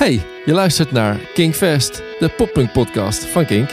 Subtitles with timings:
[0.00, 3.70] Hey, je luistert naar Kinkfest, de poppunk podcast van Kink.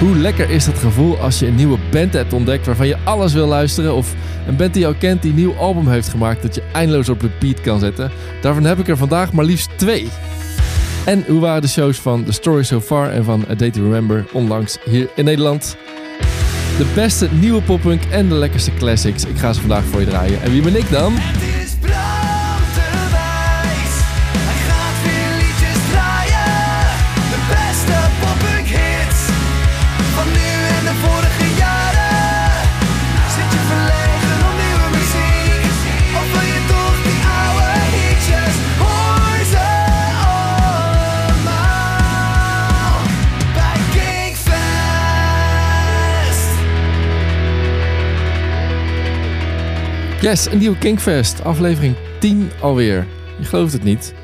[0.00, 3.32] Hoe lekker is het gevoel als je een nieuwe band hebt ontdekt waarvan je alles
[3.32, 4.14] wil luisteren of
[4.46, 7.20] een band die jou kent die een nieuw album heeft gemaakt dat je eindeloos op
[7.20, 8.10] repeat kan zetten.
[8.40, 10.08] Daarvan heb ik er vandaag maar liefst twee.
[11.04, 13.82] En hoe waren de shows van The Story So Far en van A Day To
[13.82, 15.76] Remember onlangs hier in Nederland?
[16.78, 19.24] De beste nieuwe poppunk en de lekkerste classics.
[19.24, 20.42] Ik ga ze vandaag voor je draaien.
[20.42, 21.14] En wie ben ik dan?
[50.22, 51.44] Yes, een nieuwe Kinkfest.
[51.44, 53.06] Aflevering 10 alweer.
[53.38, 54.14] Je gelooft het niet.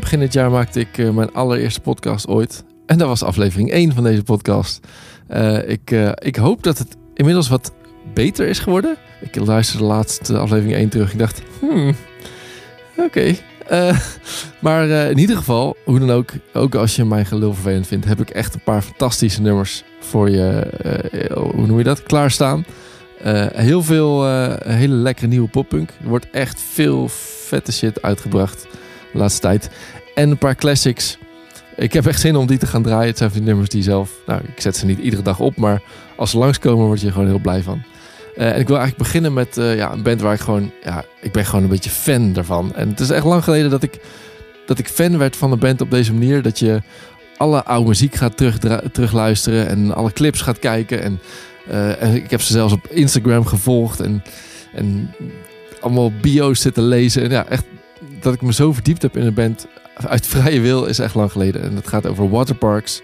[0.00, 2.64] Begin dit jaar maakte ik eh, mijn allereerste podcast ooit.
[2.86, 4.80] En dat was aflevering 1 van deze podcast.
[5.26, 7.72] Eh, ik, eh, ik hoop dat het inmiddels wat
[8.14, 8.96] beter is geworden.
[9.20, 11.12] Ik luisterde de laatste aflevering 1 terug.
[11.12, 11.94] Ik dacht, hmm,
[12.96, 13.34] oké.
[14.58, 18.20] Maar in ieder geval, hoe dan ook, ook als je mijn gelul vervelend vindt, heb
[18.20, 20.66] ik echt een paar fantastische nummers voor je,
[21.34, 22.64] hoe noem je dat, klaarstaan.
[23.22, 25.90] Eh, heel veel eh, hele lekkere nieuwe poppunk.
[26.02, 27.08] Er wordt echt veel
[27.46, 28.66] vette shit uitgebracht
[29.12, 29.70] de laatste tijd.
[30.14, 31.18] En een paar classics.
[31.76, 33.06] Ik heb echt zin om die te gaan draaien.
[33.06, 34.10] Het zijn van die nummers die zelf...
[34.26, 35.82] Nou, ik zet ze niet iedere dag op, maar
[36.16, 37.82] als ze langskomen word je gewoon heel blij van.
[38.36, 40.70] Eh, en ik wil eigenlijk beginnen met ja, een band waar ik gewoon...
[40.84, 42.74] Ja, ik ben gewoon een beetje fan daarvan.
[42.74, 44.00] En het is echt lang geleden dat ik,
[44.66, 46.42] dat ik fan werd van een band op deze manier.
[46.42, 46.82] Dat je
[47.36, 48.58] alle oude muziek gaat terug,
[48.92, 51.02] terugluisteren en alle clips gaat kijken.
[51.02, 51.20] En,
[51.68, 54.22] eh, ik heb ze zelfs op Instagram gevolgd en,
[54.72, 55.14] en
[55.80, 57.22] allemaal bio's zitten lezen.
[57.22, 57.64] En ja, echt
[58.20, 59.66] dat ik me zo verdiept heb in een band
[60.06, 61.62] uit vrije wil is echt lang geleden.
[61.62, 63.02] En dat gaat over waterparks.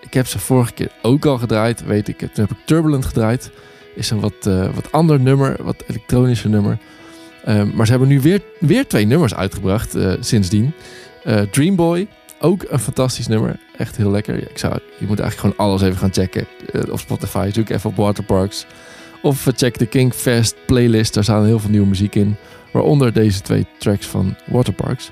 [0.00, 2.18] Ik heb ze vorige keer ook al gedraaid, weet ik.
[2.18, 3.50] Toen heb ik Turbulent gedraaid.
[3.94, 6.78] Is een wat, eh, wat ander nummer, wat elektronischer nummer.
[7.44, 10.72] Eh, maar ze hebben nu weer, weer twee nummers uitgebracht eh, sindsdien.
[11.50, 12.08] Dreamboy,
[12.40, 13.58] ook een fantastisch nummer.
[13.76, 14.50] Echt heel lekker.
[14.50, 16.46] Ik zou, je moet eigenlijk gewoon alles even gaan checken.
[16.72, 18.66] Eh, op Spotify, zoek even op Waterparks.
[19.22, 21.14] Of eh, check de Kinkfest playlist.
[21.14, 22.36] Daar staan heel veel nieuwe muziek in.
[22.72, 25.10] Waaronder deze twee tracks van Waterparks.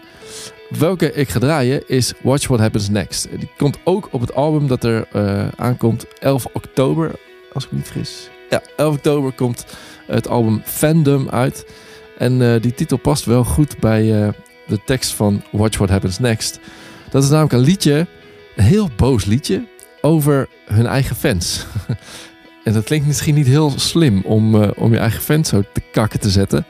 [0.69, 3.29] Welke ik ga draaien is Watch What Happens Next.
[3.39, 7.11] Die komt ook op het album dat er eh, aankomt 11 oktober,
[7.53, 8.31] als ik niet vergis.
[8.51, 9.67] Ja, 11 oktober komt
[10.07, 11.67] het album Fandom uit.
[12.19, 14.29] En eh, die titel past wel goed bij eh,
[14.67, 16.61] de tekst van Watch What Happens Next.
[17.11, 18.07] Dat is namelijk een liedje,
[18.57, 19.67] een heel boos liedje,
[20.01, 21.67] over hun eigen fans.
[22.65, 25.83] en dat klinkt misschien niet heel slim om, eh, om je eigen fans zo te
[25.93, 26.67] kakken te zetten.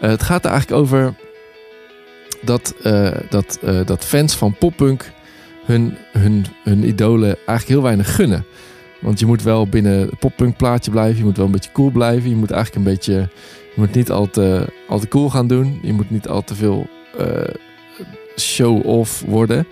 [0.00, 1.14] Eh, het gaat er eigenlijk over
[2.42, 5.10] dat, eh, dat, dat fans van poppunk
[5.64, 8.44] hun, hun, hun idolen eigenlijk heel weinig gunnen.
[9.00, 11.18] Want je moet wel binnen het poppunk plaatje blijven.
[11.18, 12.30] Je moet wel een beetje cool blijven.
[12.30, 13.28] Je moet eigenlijk een beetje...
[13.74, 15.78] Je moet niet al te, al te cool gaan doen.
[15.82, 16.86] Je moet niet al te veel
[18.36, 19.66] show-off worden.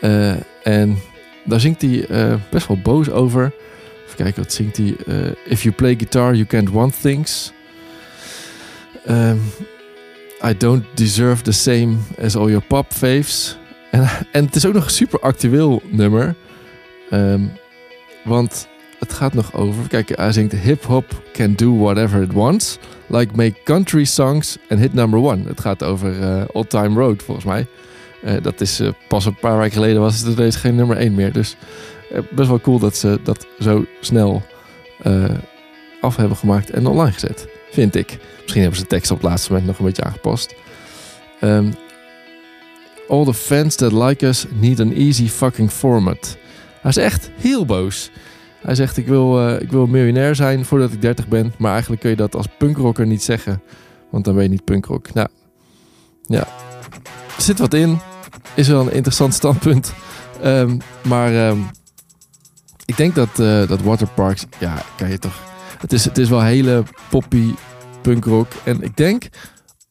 [0.00, 0.98] Eh, en
[1.44, 3.52] daar zingt hij eh, best wel boos over.
[4.04, 4.96] Even kijken, wat zingt hij?
[5.06, 7.52] Eh, If you play guitar, you can't want things.
[9.06, 9.36] Ehm,
[10.44, 13.58] I don't deserve the same as all your pop faves.
[13.90, 16.34] En, en het is ook nog een super actueel nummer.
[17.10, 17.42] Ehm,
[18.24, 19.88] want het gaat nog over...
[19.88, 20.52] Kijk, hij zingt...
[20.52, 22.78] Hip-hop can do whatever it wants.
[23.06, 25.42] Like make country songs and hit number one.
[25.46, 27.66] Het gaat over eh, Old Time Road, volgens mij.
[28.22, 31.14] Eh, dat is eh, pas een paar weken geleden was het ineens geen nummer 1
[31.14, 31.32] meer.
[31.32, 31.56] Dus
[32.12, 34.42] eh, best wel cool dat ze dat zo snel
[36.00, 37.48] af hebben gemaakt en online gezet.
[37.70, 38.18] Vind ik.
[38.40, 40.54] Misschien hebben ze de tekst op het laatste moment nog een beetje aangepast.
[41.40, 41.70] Ehm,
[43.08, 46.36] All the fans that like us need an easy fucking format.
[46.80, 48.10] Hij is echt heel boos.
[48.60, 51.52] Hij zegt, ik wil, ik wil miljonair zijn voordat ik 30 ben.
[51.58, 53.62] Maar eigenlijk kun je dat als punkrocker niet zeggen.
[54.10, 55.12] Want dan ben je niet punkrock.
[55.14, 55.28] Nou,
[56.26, 56.46] ja.
[57.38, 58.00] Zit wat in.
[58.54, 59.92] Is wel een interessant standpunt.
[60.42, 61.58] Ehm, maar ehm,
[62.84, 64.44] ik denk dat, eh, dat Waterparks...
[64.58, 65.42] Ja, kan je toch...
[65.78, 67.54] Het is, het is wel hele poppy
[68.02, 68.46] punkrock.
[68.64, 69.28] En ik denk,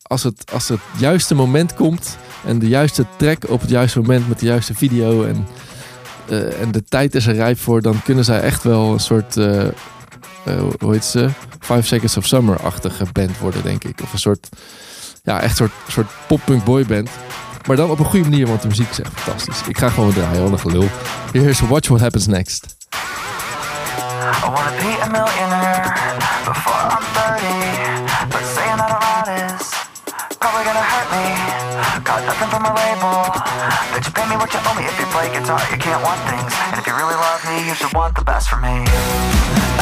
[0.01, 2.17] als het, als het juiste moment komt...
[2.45, 5.23] en de juiste track op het juiste moment met de juiste video...
[5.23, 5.47] en,
[6.29, 7.81] eh, en de tijd is er rijp voor...
[7.81, 9.38] dan kunnen zij echt wel een soort...
[9.38, 9.67] eh,
[10.79, 11.29] hoe heet ze?
[11.59, 14.01] Five Seconds of Summer-achtige band worden, denk ik.
[14.03, 14.50] Of een soort...
[15.27, 17.09] Ja, echt een soort, soort pop-punk boyband.
[17.65, 19.62] Maar dan op een goede manier, want de muziek is echt fantastisch.
[19.68, 20.88] Ik ga gewoon draaien, wat een gelul.
[21.31, 22.75] Hier is Watch What Happens Next.
[22.94, 25.94] I wanna be a millionaire
[26.45, 27.44] before I'm 30.
[28.33, 29.63] But saying that out loud is
[30.41, 31.25] probably gonna hurt me.
[32.09, 33.18] Got nothing from a label.
[33.91, 35.62] That you pay me what you owe me if you play guitar.
[35.71, 38.45] You can't want things, and if you really love me, you should want the best
[38.51, 38.75] for me.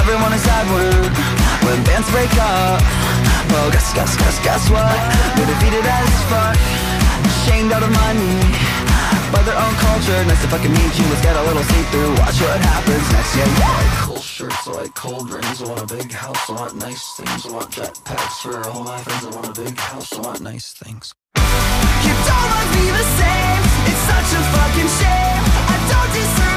[0.01, 0.95] Everyone is sad when
[1.65, 3.25] when bands break up.
[3.50, 4.95] Well, guess, guess, guess, guess what?
[5.36, 6.57] They're defeated as fuck,
[7.45, 8.36] shamed out of money
[9.31, 10.18] by their own culture.
[10.25, 11.06] Nice to fucking meet you.
[11.12, 12.12] Let's get a little see through.
[12.19, 13.36] Watch what happens next.
[13.36, 14.06] Yeah, yeah.
[14.06, 15.62] Cool shirts, I like cold rings.
[15.62, 17.45] I want a big house, I want nice things.
[17.45, 19.25] I want jetpacks for all my friends.
[19.25, 21.13] I want a big house, I want nice things.
[21.36, 23.63] You don't love me the same.
[23.89, 25.44] It's such a fucking shame.
[25.74, 26.55] I don't deserve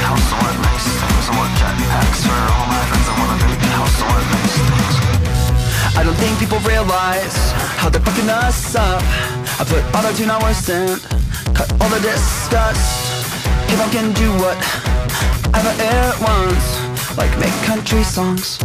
[0.00, 0.34] I
[2.88, 3.08] friends.
[3.08, 4.40] I I.
[6.00, 7.36] I don't think people realize
[7.76, 9.02] how they're fucking us up.
[9.60, 10.96] I put auto tune on worse and
[11.54, 12.80] cut all the disgust.
[13.68, 14.56] Hip hop can do what
[15.52, 16.66] ever it wants,
[17.18, 18.56] like make country songs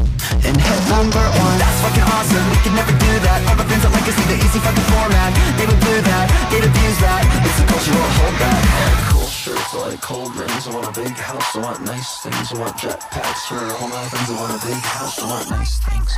[0.47, 1.57] and hit number one.
[1.59, 2.45] That's fucking awesome.
[2.53, 3.43] We can never do that.
[3.49, 5.33] All the fans that like us see the easy fucking format.
[5.57, 6.25] They would do that.
[6.53, 7.21] They'd abuse that.
[7.43, 9.14] It's the culture will hold that.
[9.45, 10.65] Shirts, I like cold rings.
[10.65, 12.49] I want a big house, I want nice things.
[12.49, 14.33] I want jetpacks for all my friends.
[14.33, 16.17] I want a big house, I want nice things.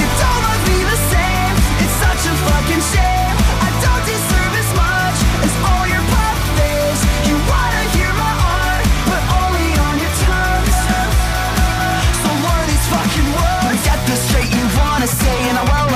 [0.00, 1.54] You don't love me the same.
[1.84, 3.36] It's such a fucking shame.
[3.36, 7.02] I don't deserve as much as all your pop face.
[7.28, 10.76] You wanna hear my art, but only on your terms.
[12.16, 13.80] So are these fucking words?
[13.84, 15.91] Get this straight, you wanna say And I well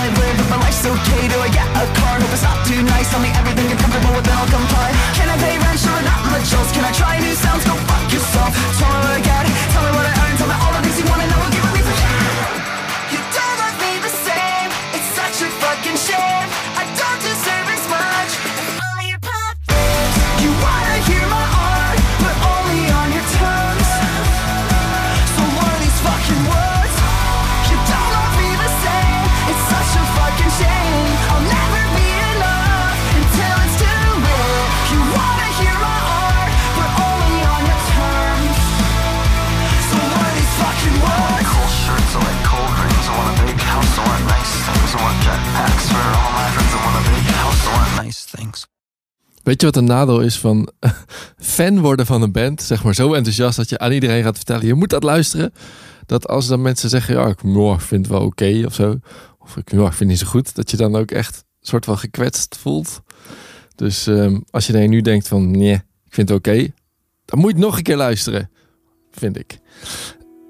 [0.94, 2.14] okay Do I get a car?
[2.20, 4.88] Hope it's not too nice Tell me everything you're comfortable with, then I'll comply
[5.18, 5.78] Can I pay rent?
[5.78, 7.64] Sure, not much else Can I try new sounds?
[7.66, 9.44] Go fuck yourself Tell me what I get,
[9.74, 10.85] tell me what I earn Tell me all the
[49.46, 50.68] Weet je wat een nadeel is van
[51.56, 52.62] fan worden van een band?
[52.62, 55.52] Zeg maar zo enthousiast dat je aan iedereen gaat vertellen: je moet dat luisteren.
[56.06, 58.98] Dat als dan mensen zeggen: ja, ik ik vind het wel oké of zo.
[59.38, 60.54] Of ik, ik vind niet zo goed.
[60.54, 63.02] Dat je dan ook echt een soort van gekwetst voelt.
[63.74, 65.72] Dus ehm, als je dan nu denkt: van nee,
[66.04, 66.72] ik vind het oké.
[67.24, 68.50] dan moet je nog een keer luisteren.
[69.10, 69.58] Vind ik.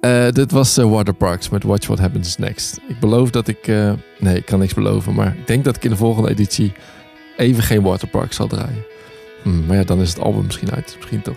[0.00, 2.78] Eh, dit was eh, Waterparks met Watch What Happens Next.
[2.88, 3.68] Ik beloof dat ik.
[3.68, 5.14] eh, nee, ik kan niks beloven.
[5.14, 6.72] Maar ik denk dat ik in de volgende editie
[7.36, 8.84] even geen Waterparks zal draaien.
[9.42, 10.94] Hm, maar ja, dan is het album misschien uit.
[10.96, 11.36] Misschien toch.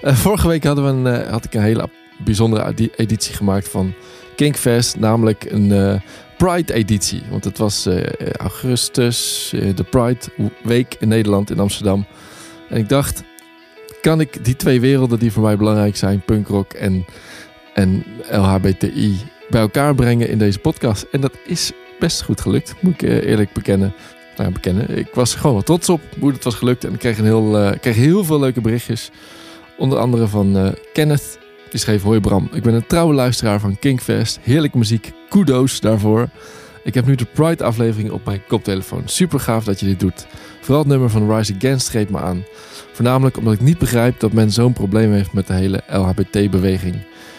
[0.00, 1.88] Eh, vorige week hadden we een, eh, had ik een hele
[2.24, 3.94] bijzondere edi- editie gemaakt van
[4.36, 4.96] Kinkfest.
[4.96, 6.00] Namelijk een eh,
[6.36, 7.22] Pride-editie.
[7.30, 7.88] Want het was
[8.36, 12.06] augustus, de Pride-week in Nederland, in Amsterdam.
[12.68, 13.22] En ik dacht,
[14.00, 17.04] kan ik die twee werelden die voor mij belangrijk zijn, punkrock en,
[17.74, 19.16] en LHBTI,
[19.50, 21.06] bij elkaar brengen in deze podcast?
[21.12, 23.94] En dat is best goed gelukt, moet ik eerlijk bekennen
[24.36, 24.98] nou, bekennen.
[24.98, 26.84] Ik was gewoon wel trots op hoe het was gelukt.
[26.84, 29.10] En ik kreeg, een heel, eh, kreeg heel veel leuke berichtjes.
[29.78, 31.38] Onder andere van eh, Kenneth.
[31.70, 34.38] Die schreef, hoi Bram, ik ben een trouwe luisteraar van Kinkfest.
[34.42, 36.28] Heerlijke muziek, kudo's daarvoor.
[36.84, 39.02] Ik heb nu de Pride aflevering op mijn koptelefoon.
[39.04, 40.26] Super gaaf dat je dit doet.
[40.60, 42.44] Vooral het nummer van Rise Against greep me aan.
[42.92, 46.96] Voornamelijk omdat ik niet begrijp dat men zo'n probleem heeft met de hele LHBT-beweging.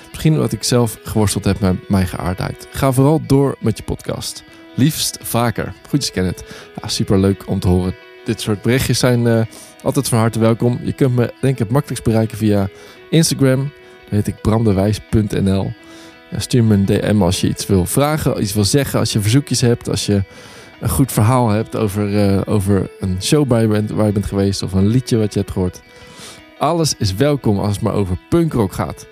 [0.10, 2.68] Misschien omdat ik zelf geworsteld heb met mijn geaardheid.
[2.72, 4.44] Ga vooral door met je podcast.
[4.76, 5.74] Liefst vaker.
[5.88, 6.44] Groetjes Kenneth.
[6.82, 7.96] Ja, super leuk om te horen.
[8.26, 9.42] Dit soort berichtjes zijn eh,
[9.84, 10.80] altijd van harte welkom.
[10.84, 12.70] Je kunt me denk ik het makkelijkst bereiken via
[13.10, 13.60] Instagram.
[13.60, 15.74] Daar heet ik bramdewijs.nl.
[16.32, 19.00] Ja, stuur me een DM als je iets wil vragen, iets wil zeggen.
[19.00, 20.24] Als je verzoekjes hebt, als je
[20.80, 24.64] een goed verhaal hebt over, eh, over een show je, bent, waar je bent geweest.
[24.64, 25.82] Of een liedje wat je hebt gehoord.
[26.58, 29.08] Alles is welkom als het maar over punkrock gaat.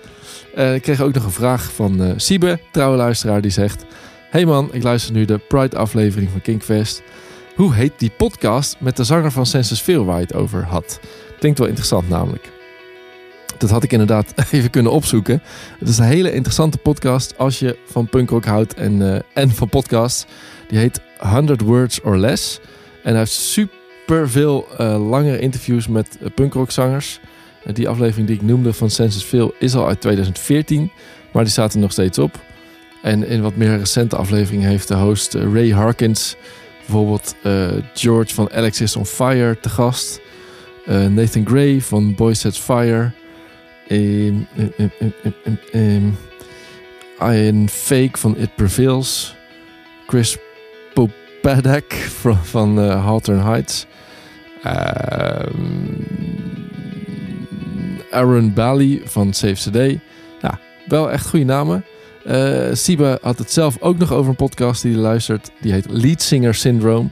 [0.54, 3.84] Eh, ik kreeg ook nog een vraag van eh Siebe, trouwe luisteraar, die zegt...
[4.34, 7.02] Hey man, ik luister nu de Pride aflevering van Kinkfest.
[7.54, 11.00] Hoe heet die podcast met de zanger van Census waar je het over had?
[11.38, 12.50] Klinkt wel interessant namelijk.
[13.58, 15.42] Dat had ik inderdaad even kunnen opzoeken.
[15.78, 19.68] Het is een hele interessante podcast als je van punkrock houdt en, eh, en van
[19.68, 20.26] podcasts.
[20.68, 22.60] Die heet 100 Words or Less.
[23.02, 24.68] En hij heeft super veel
[25.08, 27.20] langere interviews met uh, punkrockzangers.
[27.66, 30.90] Uh, die aflevering die ik noemde van Census is al uit 2014.
[31.32, 32.40] Maar die staat er nog steeds op.
[33.04, 36.36] En in wat meer recente afleveringen heeft de host eh, Ray Harkins
[36.78, 40.20] bijvoorbeeld eh, George van Alex is on Fire te gast.
[40.86, 43.10] Eh, Nathan Gray van Boy Sets Fire.
[43.88, 46.08] ehm, ehm, ehm,
[47.32, 49.34] Ian Fake van It Prevails.
[50.06, 50.36] Chris
[50.94, 52.78] Popadak van, van
[53.44, 53.86] Heights.
[58.10, 60.00] Aaron Bally van Safe CD.
[60.40, 61.84] Ja, wel echt goede namen.
[62.24, 65.50] Eh Siba had het zelf ook nog over een podcast die luistert.
[65.60, 67.08] Die heet Lead Singer Syndrome.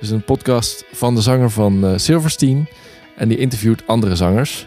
[0.00, 2.68] Dus een podcast van de zanger van eh, Silverstein.
[3.16, 4.66] En die interviewt andere zangers.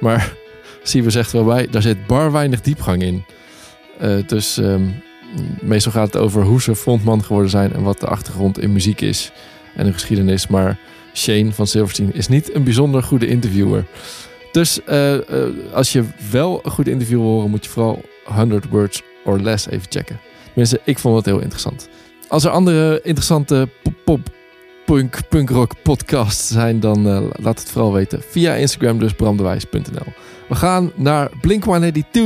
[0.00, 0.34] Maar
[0.82, 3.24] Siba zegt wel bij, daar zit bar weinig diepgang in.
[3.98, 4.82] Eh, dus ehm,
[5.60, 9.00] meestal gaat het over hoe ze frontman geworden zijn en wat de achtergrond in muziek
[9.00, 9.32] is
[9.74, 10.46] en hun geschiedenis.
[10.46, 10.78] Maar
[11.14, 13.84] Shane van Silverstein is niet een bijzonder goede interviewer.
[14.52, 14.80] Dus
[15.72, 19.68] als je wel een goed interview wil horen, moet je vooral 100 Words or Less
[19.68, 20.20] even checken.
[20.46, 21.88] Tenminste, ik vond het heel interessant.
[22.28, 23.68] Als er andere interessante
[24.04, 24.20] pop,
[24.84, 28.22] punk, punkrock podcasts zijn, dan eh, laat het vooral weten.
[28.28, 30.12] Via Instagram dus bramdewijs.nl.
[30.48, 32.20] We gaan naar Blink-182.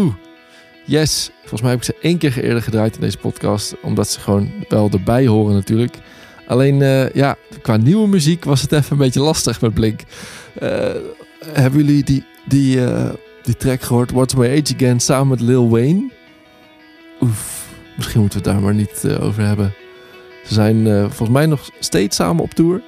[0.84, 3.74] Yes, volgens mij heb ik ze één keer eerder gedraaid in deze podcast.
[3.82, 5.96] Omdat ze gewoon wel erbij horen natuurlijk.
[6.46, 10.00] Alleen, eh, ja, qua nieuwe muziek was het even een beetje lastig met Blink.
[10.58, 10.90] Eh,
[11.46, 12.80] hebben jullie die, die,
[13.42, 14.12] die track gehoord?
[14.12, 16.10] What's My Age Again samen met Lil Wayne?
[17.22, 19.74] Oef, misschien moeten we het daar maar niet eh, over hebben.
[20.44, 22.82] Ze zijn eh, volgens mij nog steeds samen op tour.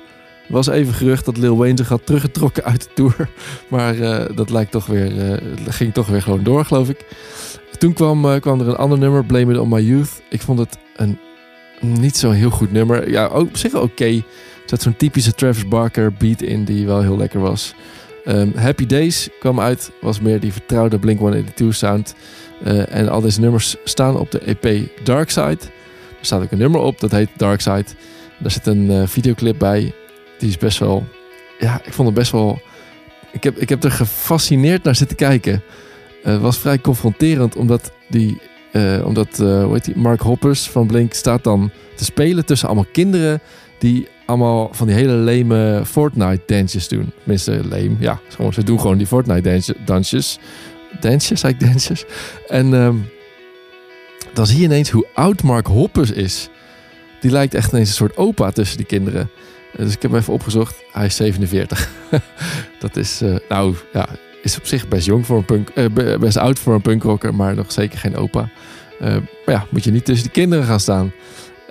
[0.49, 3.29] Was even gerucht dat Lil Wayne zich had teruggetrokken uit de tour.
[3.69, 7.07] Maar eh, dat lijkt toch weer, ging toch weer gewoon door, geloof ik.
[7.79, 10.23] Toen kwam, kwam er een ander nummer, Blame It On My Youth.
[10.31, 11.19] Ik vond het een
[11.81, 13.11] niet zo'n heel goed nummer.
[13.11, 14.05] Ja, op zich oké.
[14.05, 14.23] Er
[14.71, 17.75] zat zo'n typische Travis Barker beat in die wel heel lekker was.
[18.25, 22.15] Ehm, Happy Days kwam uit, was meer die vertrouwde Blink-182 sound.
[22.65, 25.59] Eh, en al deze nummers staan op de EP Dark Side.
[26.19, 27.85] Er staat ook een nummer op, dat heet Dark Side.
[28.39, 29.93] Daar zit een eh, videoclip bij.
[30.39, 31.05] Die is best wel...
[31.59, 32.59] Ja, ik vond het best wel...
[33.33, 35.63] Ik heb, ik heb er gefascineerd naar zitten kijken.
[36.23, 38.41] Het was vrij confronterend, omdat die...
[38.73, 39.97] eh, omdat, hoe heet die?
[39.97, 43.41] Mark Hoppers van Blink staat dan te spelen tussen allemaal kinderen...
[43.79, 47.13] die allemaal van die hele lame Fortnite-dansjes doen.
[47.19, 47.97] Tenminste, lame.
[47.99, 48.21] Ja,
[48.53, 50.39] ze doen gewoon die Fortnite-dansjes.
[51.01, 52.05] Dansjes, zei ik dansjes.
[52.49, 52.97] En ehm,
[54.33, 56.49] dan zie je ineens hoe oud Mark Hoppers is.
[57.21, 59.31] Die lijkt echt ineens een soort opa tussen die kinderen.
[59.77, 60.83] Dus ik heb hem even opgezocht.
[60.93, 61.91] Hij is 47.
[62.81, 64.09] dat is, eh, nou ja,
[64.43, 67.35] is op zich best jong voor een punk, eh, be- best oud voor een punkrocker,
[67.35, 68.51] maar nog zeker geen opa.
[69.01, 69.09] Eh,
[69.47, 71.13] maar ja, moet je niet tussen de kinderen gaan staan.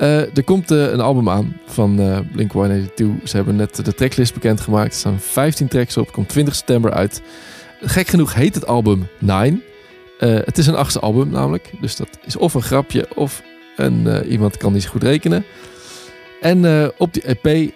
[0.03, 3.23] Eh, er komt eh, een album aan van eh Blink-182.
[3.23, 4.93] Ze hebben net de tracklist bekendgemaakt.
[4.93, 6.11] Er staan 15 tracks op.
[6.11, 7.21] Komt 20 september uit.
[7.81, 9.61] Gek genoeg heet het album Nine.
[10.17, 11.71] Het is een achtste album namelijk.
[11.81, 13.41] Dus dat is of een grapje of
[13.75, 15.45] een, iemand kan niet goed rekenen.
[16.41, 17.71] En op die EP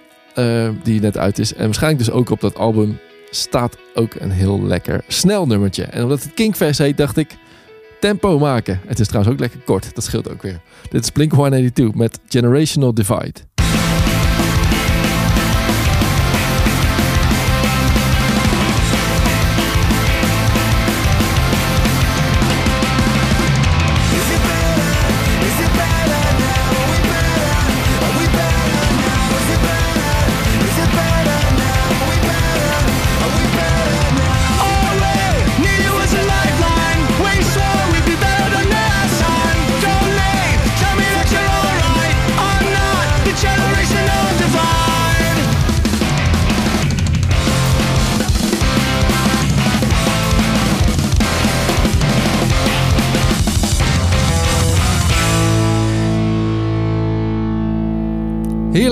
[0.83, 4.63] die net uit is en waarschijnlijk dus ook op dat album staat ook een heel
[4.63, 5.83] lekker snel nummertje.
[5.83, 7.37] En omdat het Kinkfest heet dacht ik
[7.99, 8.79] tempo maken.
[8.85, 9.95] Het is trouwens ook lekker kort.
[9.95, 10.59] Dat scheelt ook weer.
[10.89, 13.39] Dit is Blink-182 met Generational Divide.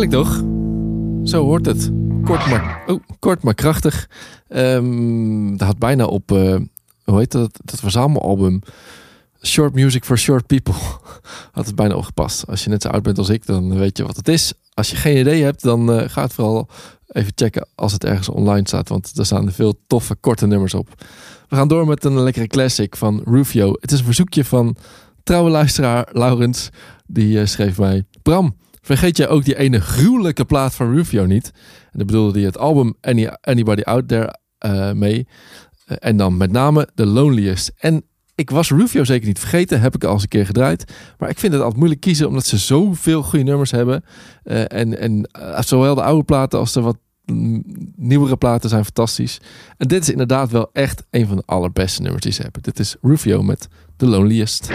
[0.10, 0.44] Toch?
[1.24, 1.92] Zo hoort het.
[2.24, 4.10] Kort maar, oh, kort maar krachtig.
[4.48, 6.56] Ehm dat had bijna op, eh,
[7.04, 8.62] hoe heet dat, dat verzamelalbum
[9.46, 10.74] Short Music for Short People.
[11.52, 12.48] Had het bijna opgepast.
[12.48, 14.54] Als je net zo oud bent als ik, dan weet je wat het is.
[14.74, 16.70] Als je geen idee hebt, dan eh, ga het vooral
[17.08, 18.90] even checken als het ergens online staat.
[18.90, 20.88] Want er staan er veel toffe, korte nummers op.
[21.50, 23.76] We gaan door met een lekkere classic van Rufio.
[23.80, 24.76] Het is een verzoekje van
[25.24, 26.70] trouwe luisteraar Laurens.
[27.08, 28.06] Die eh, schreef mij...
[28.22, 31.52] Bram, vergeet jij ook die ene gruwelijke plaat van Rufio niet?
[31.92, 35.28] En dan bedoelde hij het album Any, Anybody Out There eh, mee.
[35.86, 37.72] Eh, en dan met name The Loneliest.
[37.78, 38.04] En
[38.36, 39.82] ik was Rufio zeker niet vergeten.
[39.82, 40.94] Heb ik al eens een keer gedraaid.
[41.18, 42.28] Maar ik vind het altijd moeilijk kiezen.
[42.28, 44.04] Omdat ze zoveel goede nummers hebben.
[44.44, 45.28] Eh, en en
[45.60, 46.98] zowel de oude platen als de wat
[47.96, 49.40] nieuwere platen zijn fantastisch.
[49.78, 52.62] En dit is inderdaad wel echt een van de allerbeste nummers die ze hebben.
[52.62, 54.70] Dit is Rufio met The Loneliest.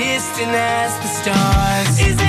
[0.00, 2.23] Distant as the stars.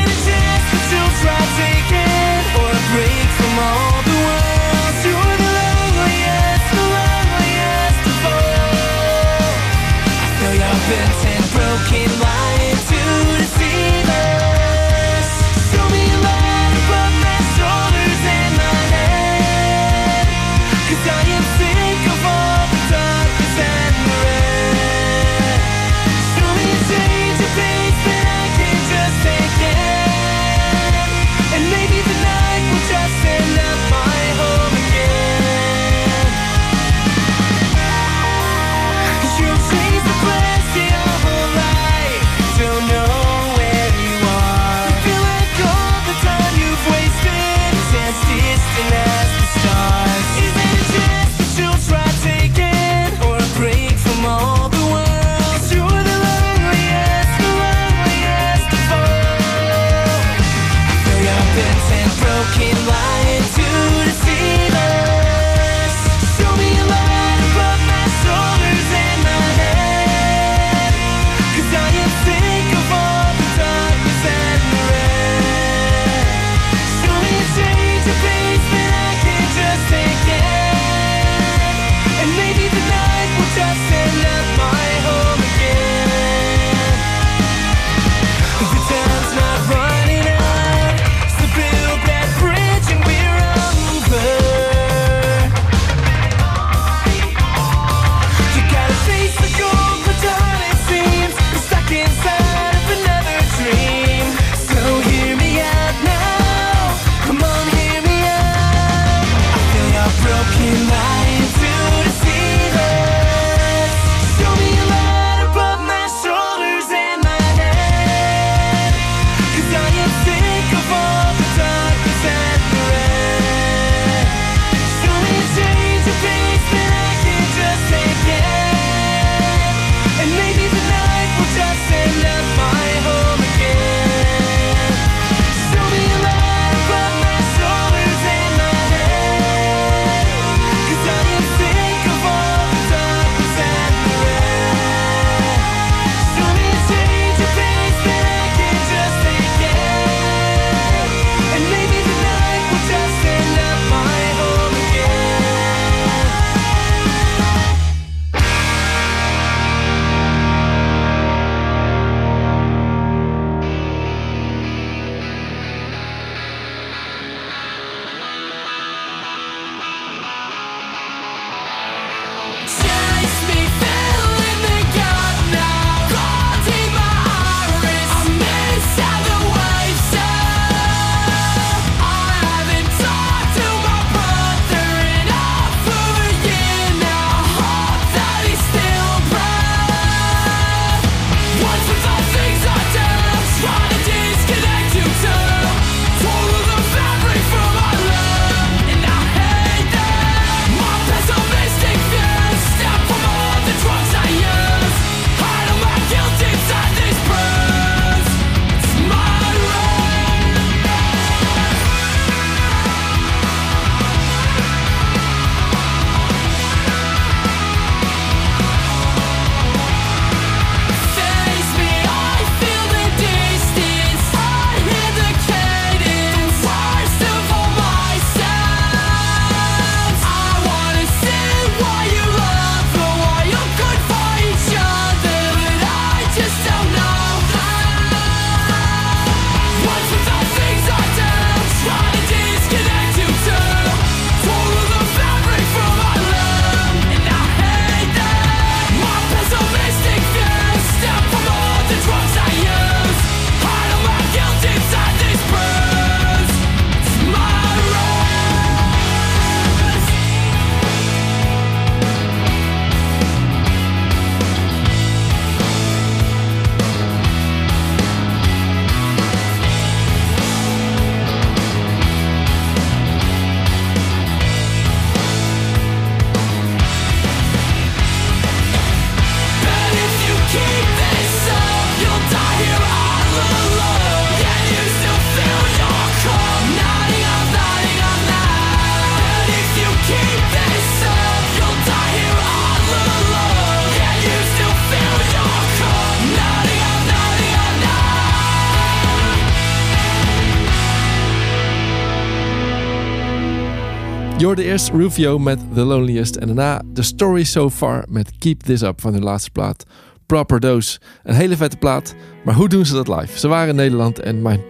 [304.55, 308.81] Hoorde eerst Rufio met The Loneliest en daarna The Story So Far met Keep This
[308.81, 309.83] Up van hun laatste plaat.
[310.25, 310.99] Proper Dose.
[311.23, 312.15] Een hele vette plaat,
[312.45, 313.39] maar hoe doen ze dat live?
[313.39, 314.61] Ze waren in Nederland en mijn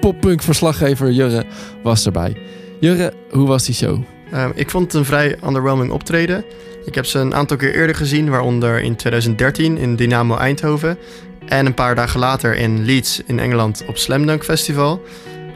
[0.00, 1.44] poppunk verslaggever Jurre
[1.82, 2.36] was erbij.
[2.80, 4.02] Jurre, hoe was die show?
[4.30, 6.44] Ehm, ik vond het een vrij underwhelming optreden.
[6.84, 10.98] Ik heb ze een aantal keer eerder gezien, waaronder in 2013 in Dynamo Eindhoven.
[11.46, 15.02] En een paar dagen later in Leeds in Engeland op Slam Dunk Festival.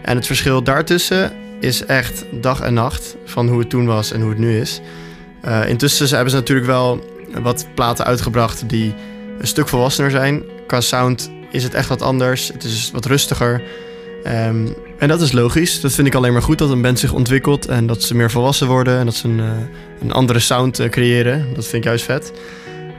[0.02, 4.20] En het verschil daartussen is echt dag en nacht van hoe het toen was en
[4.20, 4.80] hoe het nu is.
[5.40, 7.04] Eh, intussen hebben ze natuurlijk wel
[7.42, 8.94] wat platen uitgebracht die
[9.38, 10.42] een stuk volwassener zijn.
[10.66, 12.48] Qua sound is het echt wat anders.
[12.48, 13.62] Het is wat rustiger.
[14.24, 14.66] Ehm,
[14.98, 15.80] en dat is logisch.
[15.80, 18.30] Dat vind ik alleen maar goed dat een band zich ontwikkelt en dat ze meer
[18.30, 19.46] volwassen worden en dat ze een, eh,
[20.00, 21.46] een andere sound eh, creëren.
[21.54, 22.32] Dat vind ik juist vet.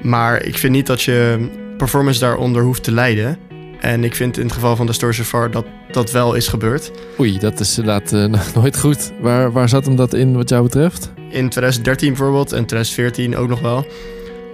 [0.02, 1.48] Maar ik vind niet dat je
[1.78, 3.38] performance daaronder hoeft te lijden.
[3.80, 6.48] En ik vind in het geval van de Story So Far dat dat wel is
[6.48, 6.92] gebeurd.
[7.20, 9.12] Oei, dat is inderdaad eh, nog nooit goed.
[9.22, 11.12] Waar, waar zat hem dat in wat jou betreft?
[11.16, 13.86] In 2013 bijvoorbeeld en 2014 ook nog wel.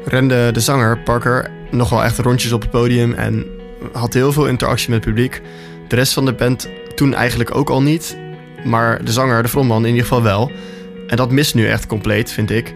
[0.06, 3.46] Rende de zanger Parker nog wel echt rondjes op het podium en
[3.92, 5.42] had heel veel interactie met het publiek.
[5.88, 8.18] De rest van de band toen eigenlijk ook al niet.
[8.64, 10.52] Maar de zanger, de frontman, in ieder geval wel.
[11.08, 12.74] En dat mist nu echt compleet, vind ik.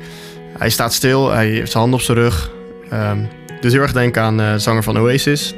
[0.57, 2.51] Hij staat stil, hij heeft zijn hand op zijn rug.
[2.89, 3.19] Ehm,
[3.61, 5.55] dus heel erg denken aan eh, de zanger van Oasis.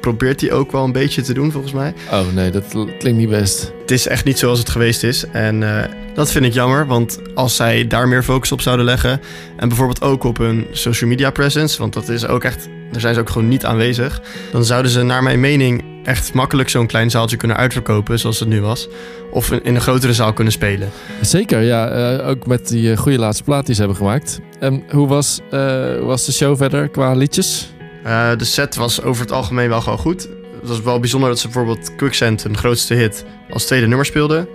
[0.00, 1.94] Probeert hij ook wel een beetje te doen, volgens mij.
[2.12, 2.64] Oh nee, dat
[2.98, 3.72] klinkt niet best.
[3.80, 5.24] Het is echt niet zoals het geweest is.
[5.32, 9.20] En eh, dat vind ik jammer, want als zij daar meer focus op zouden leggen...
[9.56, 11.78] en bijvoorbeeld ook op hun social media presence...
[11.78, 14.20] want dat is ook echt, daar zijn ze ook gewoon niet aanwezig...
[14.52, 18.18] dan zouden ze naar mijn mening echt makkelijk zo'n klein zaaltje kunnen uitverkopen...
[18.18, 18.88] zoals het nu was.
[19.30, 20.90] Of in een grotere zaal kunnen spelen.
[21.20, 21.88] Zeker, ja.
[21.88, 24.40] eh, ook met die eh, goede laatste plaat die ze hebben gemaakt.
[24.58, 27.70] En hoe was, hoe was de show verder qua liedjes?
[28.04, 30.28] Eh, de set was over het algemeen wel gewoon goed.
[30.60, 34.48] Het was wel bijzonder dat ze bijvoorbeeld Quicksand, hun grootste hit, als tweede nummer speelden.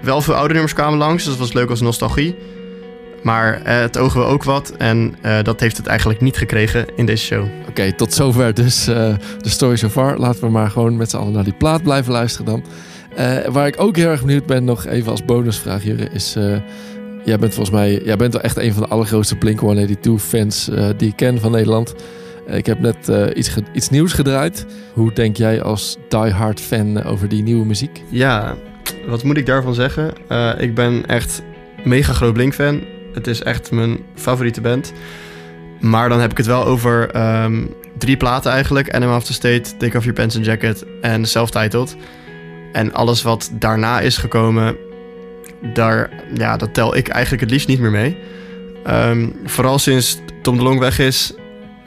[0.00, 2.36] Wel veel oude nummers kwamen langs, dus dat was leuk als nostalgie.
[3.22, 6.86] Maar eh, het ogen we ook wat en eh, dat heeft het eigenlijk niet gekregen
[6.96, 7.44] in deze show.
[7.68, 10.18] Oké, tot zover dus de story so far.
[10.18, 12.64] Laten we maar gewoon met z'n allen naar die plaat blijven luisteren dan.
[13.52, 16.36] Waar ik ook heel erg benieuwd ben, nog even als bonusvraag, Jurre, is...
[17.24, 21.08] jij bent volgens mij jij bent wel echt een van de allergrootste Blink-182-fans eh, die
[21.08, 21.94] ik ken van Nederland.
[22.46, 24.66] Eh, ik heb net eh, iets, iets nieuws gedraaid.
[24.92, 28.02] Hoe denk jij als diehard fan over die nieuwe muziek?
[28.08, 28.54] Ja,
[29.06, 30.12] wat moet ik daarvan zeggen?
[30.28, 31.42] Eh, ik ben echt
[31.84, 32.84] mega groot Blink-fan.
[33.12, 34.92] Het is echt mijn favoriete band.
[35.80, 37.64] Maar dan heb ik het wel over ehm,
[37.98, 38.94] drie platen eigenlijk.
[38.94, 41.96] Enema of the State, Take Off Your Pants and Jacket en Self-Titled.
[42.72, 44.76] En alles wat daarna is gekomen,
[45.72, 48.16] daar, ja, dat tel ik eigenlijk het liefst niet meer mee.
[48.84, 51.34] Ehm, vooral sinds Tom de Long weg is,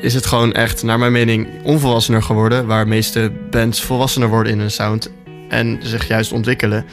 [0.01, 2.65] is het gewoon echt, naar mijn mening, onvolwassener geworden.
[2.65, 5.11] Waar de meeste bands volwassener worden in hun sound
[5.49, 6.85] en zich juist ontwikkelen.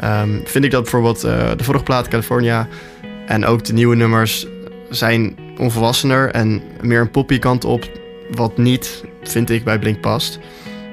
[0.00, 2.68] Ehm, vind ik dat bijvoorbeeld eh, de vorige plaat California
[3.26, 4.46] en ook de nieuwe nummers
[4.90, 7.90] zijn onvolwassener en meer een poppy kant op,
[8.30, 10.38] wat niet, vind ik, bij Blink past.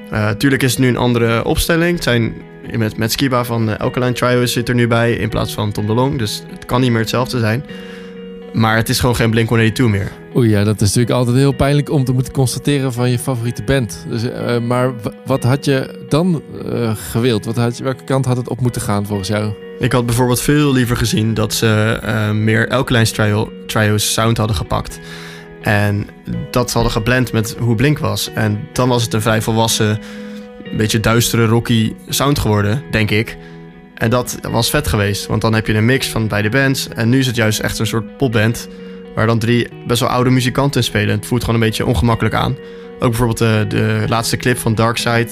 [0.10, 1.94] Eh tuurlijk is het nu een andere opstelling.
[1.94, 2.34] Het zijn
[2.78, 5.86] met, met Skiba van eh, Alkaline Trio zit er nu bij in plaats van Tom
[5.86, 7.66] DeLong, dus het kan niet meer hetzelfde zijn.
[8.56, 10.12] Maar het is gewoon geen Blink-182 meer.
[10.36, 13.64] Oei, ja, dat is natuurlijk altijd heel pijnlijk om te moeten constateren van je favoriete
[13.64, 14.06] band.
[14.10, 14.94] Dus, eh, maar
[15.26, 16.42] wat had je dan
[16.72, 17.46] eh, gewild?
[17.46, 19.54] Wat had je, welke kant had het op moeten gaan volgens jou?
[19.80, 24.56] Ik had bijvoorbeeld veel liever gezien dat ze eh, meer Alkaline Trio, Trio's sound hadden
[24.56, 25.00] gepakt.
[25.62, 26.08] En
[26.52, 28.32] dat hadden geblend met hoe Blink was.
[28.34, 30.00] En dan was het een vrij volwassen,
[30.64, 33.38] een beetje duistere, rocky sound geworden, denk ik.
[33.96, 36.88] En dat was vet geweest, want dan heb je een mix van beide bands.
[36.88, 38.68] En nu is het juist echt een soort popband,
[39.16, 41.16] waar dan drie best wel oude muzikanten in spelen.
[41.16, 42.58] Het voelt gewoon een beetje ongemakkelijk aan.
[43.00, 45.30] Ook bijvoorbeeld de, de laatste clip van Dark Side.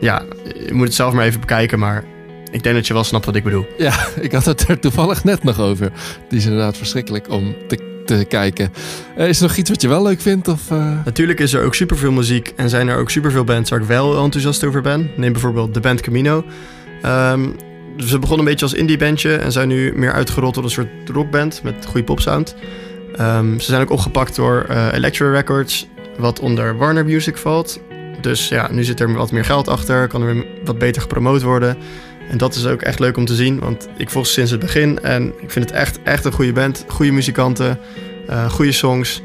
[0.00, 0.22] Ja,
[0.66, 2.04] je moet het zelf maar even bekijken, maar
[2.50, 3.66] ik denk dat je wel snapt wat ik bedoel.
[3.78, 5.92] Ja, ik had het er toevallig net nog over.
[6.28, 8.72] Die is inderdaad verschrikkelijk om te, te kijken.
[9.16, 10.48] Eh, is er nog iets wat je wel leuk vindt?
[10.48, 11.04] Of, eh?
[11.04, 14.22] Natuurlijk is er ook superveel muziek en zijn er ook superveel bands waar ik wel
[14.22, 15.10] enthousiast over ben.
[15.16, 16.44] Neem bijvoorbeeld de band Camino.
[17.06, 17.48] Ehm,
[17.96, 20.88] ze begonnen een beetje als indie bandje en zijn nu meer uitgerold tot een soort
[21.12, 22.54] rockband met goede popsound.
[23.16, 25.86] Ehm, ze zijn ook opgepakt door Elektra Records,
[26.18, 27.80] wat onder Warner Music valt.
[28.20, 31.76] Dus ja, nu zit er wat meer geld achter, kan er wat beter gepromoot worden.
[32.30, 34.60] En dat is ook echt leuk om te zien, want ik volg ze sinds het
[34.60, 36.84] begin en ik vind het echt, echt een goede band.
[36.88, 37.78] Goede muzikanten,
[38.28, 39.22] eh, goede songs,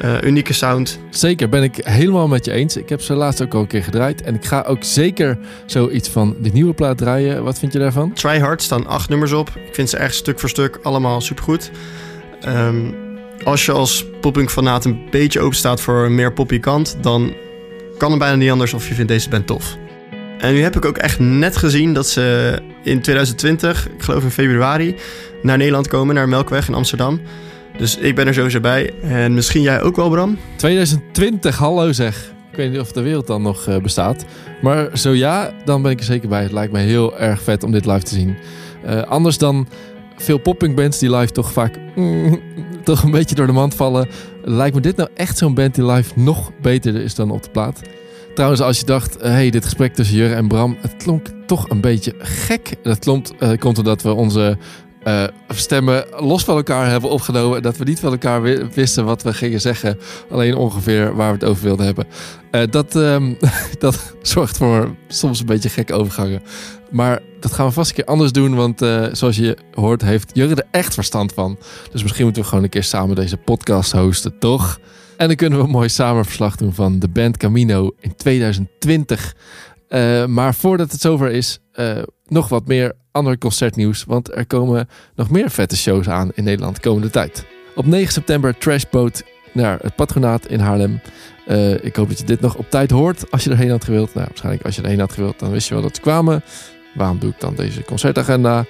[0.00, 0.98] eh, unieke sound.
[1.10, 2.76] Zeker, ben ik helemaal met je eens.
[2.76, 4.22] Ik heb ze laatst ook al een keer gedraaid.
[4.22, 7.44] En ik ga ook zeker zoiets van de nieuwe plaat draaien.
[7.44, 8.12] Wat vind je daarvan?
[8.12, 9.48] Try Hard staan acht nummers op.
[9.66, 11.70] Ik vind ze echt stuk voor stuk allemaal supergoed.
[12.40, 13.06] Ehm
[13.44, 17.34] als je als poppunk fanaat een beetje open staat voor een meer poppy kant, dan
[17.98, 19.76] kan het bijna niet anders of je vindt deze band tof.
[20.38, 24.30] En nu heb ik ook echt net gezien dat ze in 2020, ik geloof in
[24.30, 24.96] februari,
[25.42, 27.20] naar Nederland komen, naar Melkweg in Amsterdam.
[27.78, 28.92] Dus ik ben er sowieso bij.
[29.02, 30.38] En misschien jij ook wel, Bram?
[30.56, 32.32] 2020, hallo zeg.
[32.50, 34.24] Ik weet niet of de wereld dan nog eh, bestaat.
[34.62, 36.42] Maar zo ja, dan ben ik er zeker bij.
[36.42, 38.36] Het lijkt me heel erg vet om dit live te zien.
[38.84, 39.68] Eh, anders dan
[40.16, 41.78] veel popping bands die live toch vaak
[42.84, 44.08] toch een beetje door de mand vallen.
[44.44, 47.50] Lijkt me dit nou echt zo'n band die live nog beter is dan op de
[47.50, 47.80] plaat.
[48.34, 51.70] Trouwens, als je dacht, hé, hey, dit gesprek tussen Jurre en Bram, het klonk toch
[51.70, 52.74] een beetje gek.
[52.82, 54.58] Dat eh, komt omdat we onze
[55.02, 57.62] eh, stemmen los van elkaar hebben opgenomen.
[57.62, 59.98] Dat we niet van elkaar wi- wisten wat we gingen zeggen.
[60.30, 62.06] Alleen ongeveer waar we het over wilden hebben.
[62.50, 63.32] Eh, dat, ehm,
[63.78, 66.42] dat zorgt voor soms een beetje gekke overgangen.
[66.90, 68.54] Maar dat gaan we vast een keer anders doen.
[68.54, 71.58] Want eh, zoals je hoort, heeft Jurre er echt verstand van.
[71.92, 74.80] Dus misschien moeten we gewoon een keer samen deze podcast hosten, toch?
[75.16, 79.34] En dan kunnen we een mooi samenverslag doen van de band Camino in 2020.
[79.88, 84.04] Eh, maar voordat het zover is, eh, nog wat meer ander concertnieuws.
[84.04, 87.46] Want er komen nog meer vette shows aan in Nederland de komende tijd.
[87.74, 89.22] Op 9 september Trashboat
[89.52, 91.00] naar het patronaat in Haarlem.
[91.46, 94.14] Eh, ik hoop dat je dit nog op tijd hoort als je erheen had gewild.
[94.14, 96.42] Nou, waarschijnlijk als je erheen had gewild, dan wist je wel dat ze kwamen.
[96.94, 98.64] Waarom doe ik dan deze concertagenda?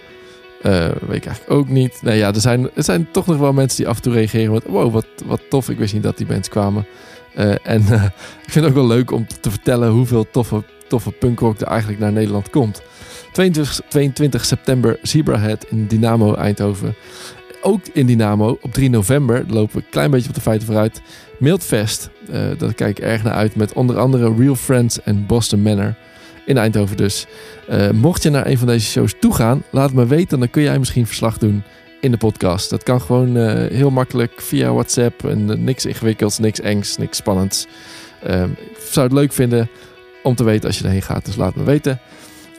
[0.63, 2.03] Weet ik eigenlijk ook niet.
[2.03, 4.53] Nee, ja, er zijn, er zijn toch nog wel mensen die af en toe reageren
[4.53, 4.65] met...
[4.67, 5.69] Wow, wat, wat tof.
[5.69, 6.87] Ik wist niet dat die bands kwamen.
[7.63, 7.81] En
[8.47, 12.01] ik vind het ook wel leuk om te vertellen hoeveel toffe, toffe punkrock er eigenlijk
[12.01, 12.83] naar Nederland komt.
[13.33, 16.95] 22, 22 september Zebrahead in Dynamo Eindhoven.
[17.63, 21.03] Ook in Dynamo op 3 november lopen we een klein beetje op de feiten vooruit.
[21.39, 25.63] Mildfest, eh daar kijk ik erg naar uit met onder andere Real Friends en Boston
[25.63, 25.95] Manor.
[26.47, 27.27] In Eindhoven dus.
[27.69, 30.39] Eh, mocht je naar een van deze shows toegaan, laat het me weten.
[30.39, 31.63] Dan kun jij misschien verslag doen
[32.01, 32.71] in de podcast.
[32.71, 35.25] Dat kan gewoon eh, heel makkelijk via WhatsApp.
[35.25, 37.67] En niks ingewikkelds, niks engs, niks spannends.
[38.23, 39.69] Ik zou het leuk vinden
[40.29, 41.25] om te weten als je erheen gaat.
[41.25, 42.01] Dus laat me weten.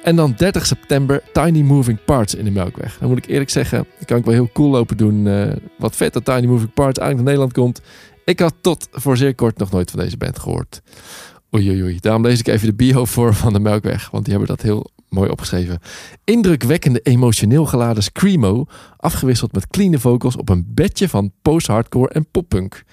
[0.04, 2.98] En dan 30 september Tiny Moving Parts in de Melkweg.
[3.00, 5.28] Dan moet ik eerlijk zeggen, dat kan ik wel heel cool lopen doen.
[5.28, 7.82] Eh, wat vet dat Tiny Moving Parts eigenlijk naar Nederland komt.
[8.26, 10.82] Ik had tot voor zeer kort nog nooit van deze band gehoord.
[11.56, 11.98] Oei, oei, oei.
[12.00, 14.10] Daarom lees ik even de bio voor van de Melkweg.
[14.10, 15.80] Want die hebben dat heel mooi opgeschreven.
[16.24, 18.66] Indrukwekkende, emotioneel geladen screamo.
[18.98, 22.84] Afgewisseld met clean vocals op een bedje van post-hardcore en poppunk.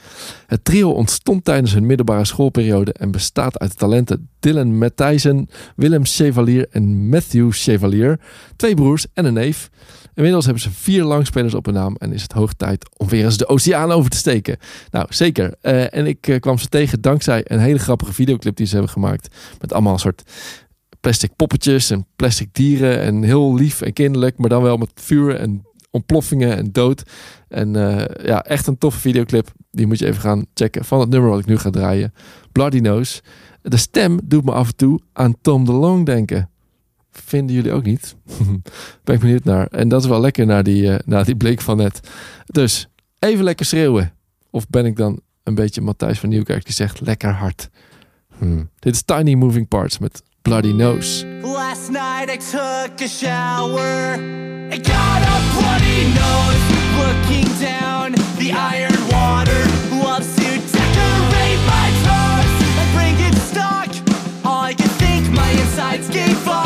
[0.47, 6.67] Het trio ontstond tijdens hun middelbare schoolperiode en bestaat uit talenten Dylan Matthijssen, Willem Chevalier
[6.71, 8.21] en Matthew Chevalier.
[8.57, 9.71] Twee broers en een neef.
[10.17, 13.25] Inmiddels hebben ze vier langspelers op hun naam en is het hoog tijd om weer
[13.25, 14.57] eens de oceaan over te steken.
[14.91, 15.55] Nou, zeker.
[15.61, 18.93] Eh, en ik eh, kwam ze tegen dankzij een hele grappige videoclip die ze hebben
[18.93, 19.35] gemaakt.
[19.61, 20.23] Met allemaal een soort
[21.07, 23.01] plastic poppetjes en plastic dieren.
[23.01, 27.03] En heel lief en kinderlijk, maar dan wel met vuur en ontploffingen en dood.
[27.49, 29.53] En eh, ja, echt een toffe videoclip.
[29.71, 32.15] Die moet je even gaan checken van het nummer wat ik nu ga draaien.
[32.53, 33.23] Bloody Nose.
[33.63, 36.51] De stem doet me af en toe aan Tom DeLonge denken.
[37.11, 38.17] Vinden jullie ook niet?
[39.05, 39.67] ben ik benieuwd naar.
[39.67, 42.01] En dat is wel lekker naar die, eh, naar die blik van net.
[42.47, 42.89] Dus
[43.19, 44.13] even lekker schreeuwen.
[44.51, 47.69] Of ben ik dan een beetje Matthijs van Nieuwkerk die zegt lekker hard.
[48.39, 48.71] Hmm.
[48.79, 51.25] Dit is Tiny Moving Parts met Bloody Nose.
[51.43, 56.63] Last night I took a shower and got a bloody nose.
[57.03, 59.65] Looking down the iron water
[60.01, 63.91] loves to decorate my toes and bring it stuck.
[64.47, 66.66] All I can think my insides gave up.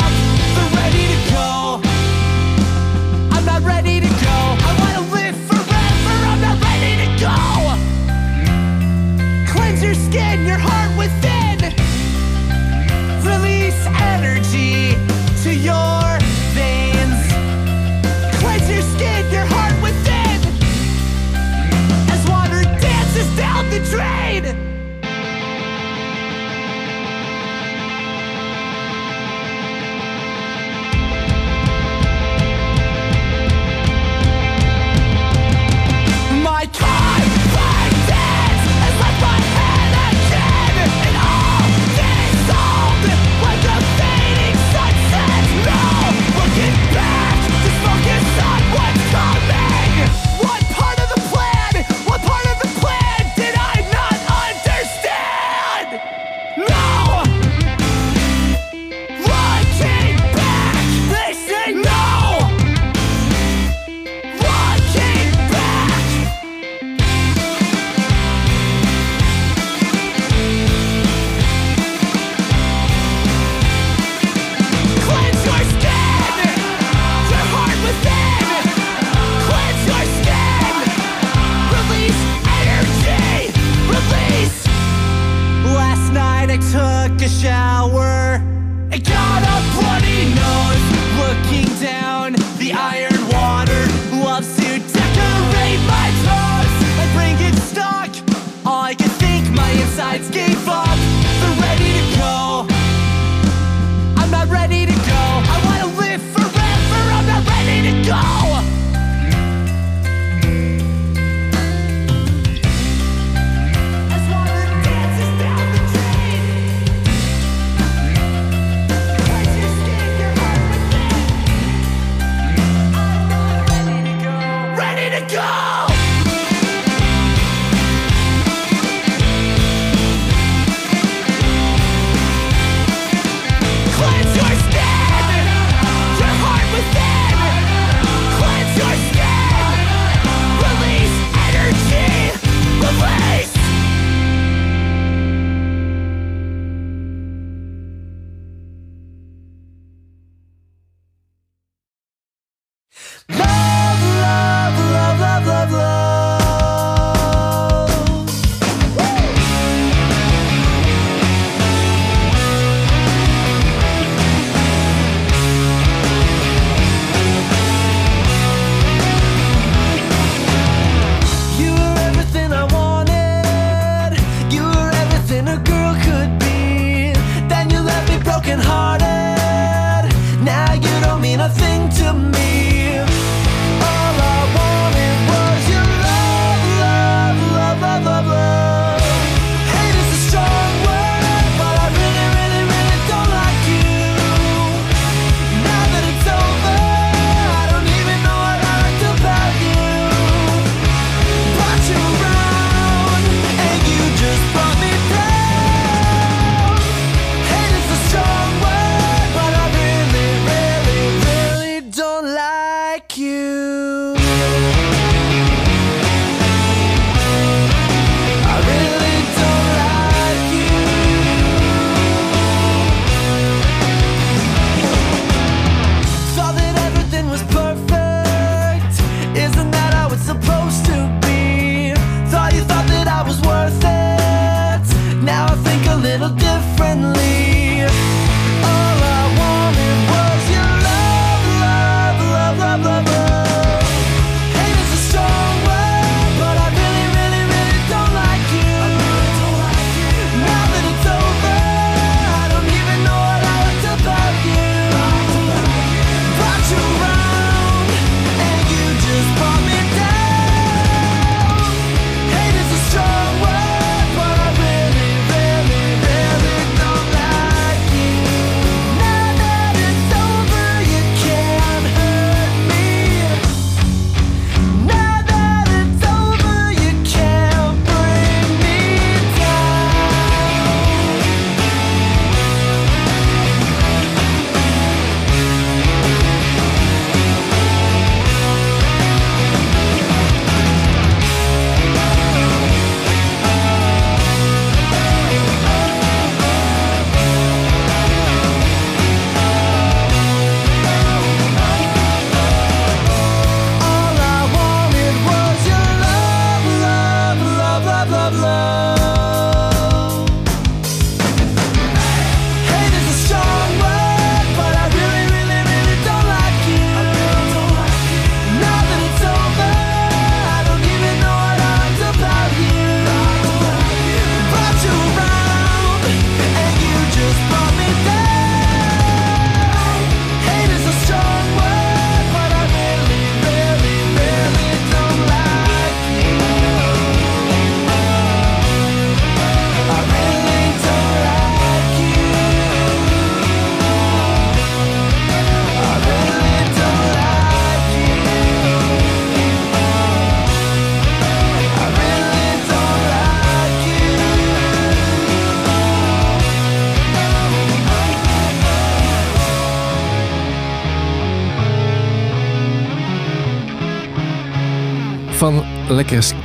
[15.61, 16.00] Your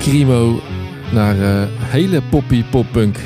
[0.06, 0.60] Primo
[1.12, 3.16] naar uh, hele poppy poppunk.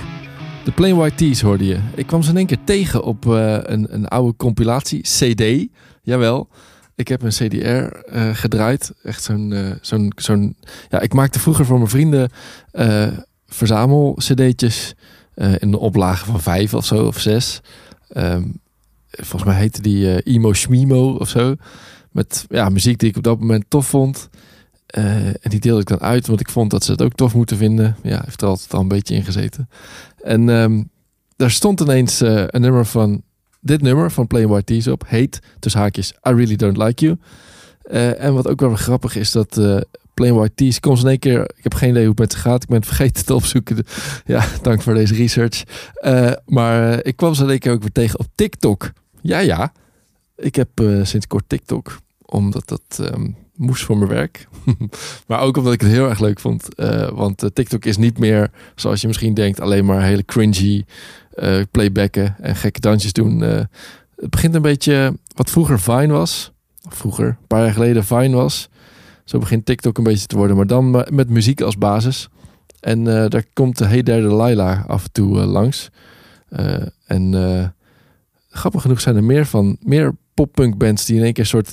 [0.65, 1.79] De Plain White Tees hoorde je.
[1.95, 5.67] Ik kwam ze in één keer tegen op eh, een, een oude compilatie, CD.
[6.03, 6.49] Jawel.
[6.95, 8.93] Ik heb een CDR uh, eh, gedraaid.
[9.03, 9.79] Echt zo'n.
[9.81, 10.57] zo'n zo'n.
[10.89, 12.31] ja, ik maakte vroeger voor mijn vrienden
[13.47, 14.95] verzamel-CD'tjes.
[15.59, 17.61] in de oplagen van vijf of zo, of zes.
[18.09, 18.45] Ehm,
[19.11, 21.55] volgens mij heette die Imo Schmimo of zo.
[22.11, 24.29] Met ja, muziek die ik op dat moment tof vond.
[24.91, 27.35] Eh, en die deelde ik dan uit, want ik vond dat ze het ook tof
[27.35, 27.97] moeten vinden.
[28.03, 29.69] Ja, heeft er altijd al een beetje in gezeten.
[30.23, 30.83] En ehm,
[31.37, 33.23] daar stond ineens eh, een nummer van
[33.61, 35.05] dit nummer van Plain White Tees op.
[35.07, 37.19] Heet, tussen haakjes, I Really Don't Like You.
[37.83, 39.61] Eh, en wat ook wel grappig is dat
[40.15, 41.41] Plain White Tees komt in één keer.
[41.41, 42.63] Ik heb geen idee hoe het met ze gaat.
[42.63, 43.85] Ik ben het vergeten te opzoeken.
[44.25, 45.63] Ja, dank voor deze research.
[46.47, 48.93] Maar ik kwam ze in één keer ook weer tegen op TikTok.
[49.21, 49.73] Ja, ja.
[50.37, 50.69] Ik heb
[51.03, 51.99] sinds kort TikTok.
[52.31, 54.49] Omdat dat ehm, moest voor mijn werk.
[55.27, 56.75] maar ook omdat ik het heel erg leuk vond.
[56.75, 60.85] Eh, want eh, TikTok is niet meer, zoals je misschien denkt, alleen maar hele cringy
[61.31, 63.41] eh, playbacken en gekke dansjes doen.
[63.41, 66.53] Het begint een beetje wat vroeger Vine was.
[66.89, 68.69] Vroeger, een paar jaar geleden Vine was.
[69.25, 72.29] Zo begint TikTok een beetje te worden, maar dan met muziek als basis.
[72.81, 75.91] En daar komt de Hey There Delilah af en toe langs.
[77.07, 77.75] En
[78.49, 81.73] grappig genoeg zijn er meer van, meer poppunk bands die in één keer een soort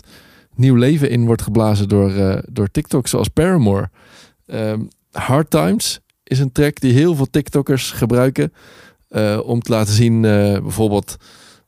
[0.57, 3.89] nieuw leven in wordt geblazen door, eh, door TikTok, zoals Paramore.
[4.45, 4.81] Ehm,
[5.11, 8.53] Hard Times is een track die heel veel TikTokkers gebruiken
[9.07, 11.15] eh, om te laten zien, eh, bijvoorbeeld,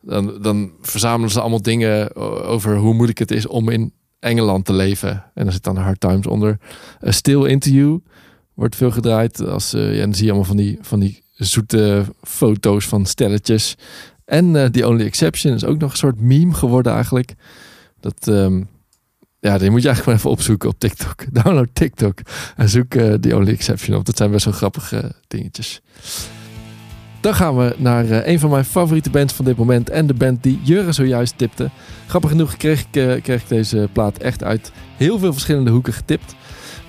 [0.01, 2.15] dan, dan verzamelen ze allemaal dingen
[2.45, 5.09] over hoe moeilijk het is om in Engeland te leven.
[5.33, 6.57] En daar zit dan Hard Times onder.
[7.07, 8.01] A Still You
[8.53, 9.39] wordt veel gedraaid.
[9.45, 13.75] Als, ja, dan zie je allemaal van die, van die zoete foto's van stelletjes.
[14.25, 17.35] En eh The Only Exception is ook nog een soort meme geworden eigenlijk.
[17.99, 18.61] Dat, ehm,
[19.39, 21.25] ja, die moet je eigenlijk maar even opzoeken op TikTok.
[21.43, 22.19] Download TikTok
[22.55, 24.05] en zoek eh The Only Exception op.
[24.05, 25.81] Dat zijn best wel grappige dingetjes.
[27.21, 29.89] Dan gaan we naar eh, een van mijn favoriete bands van dit moment.
[29.89, 31.69] En de band die Jurre zojuist tipte.
[32.07, 35.93] Grappig genoeg kreeg ik, eh, kreeg ik deze plaat echt uit heel veel verschillende hoeken
[35.93, 36.35] getipt.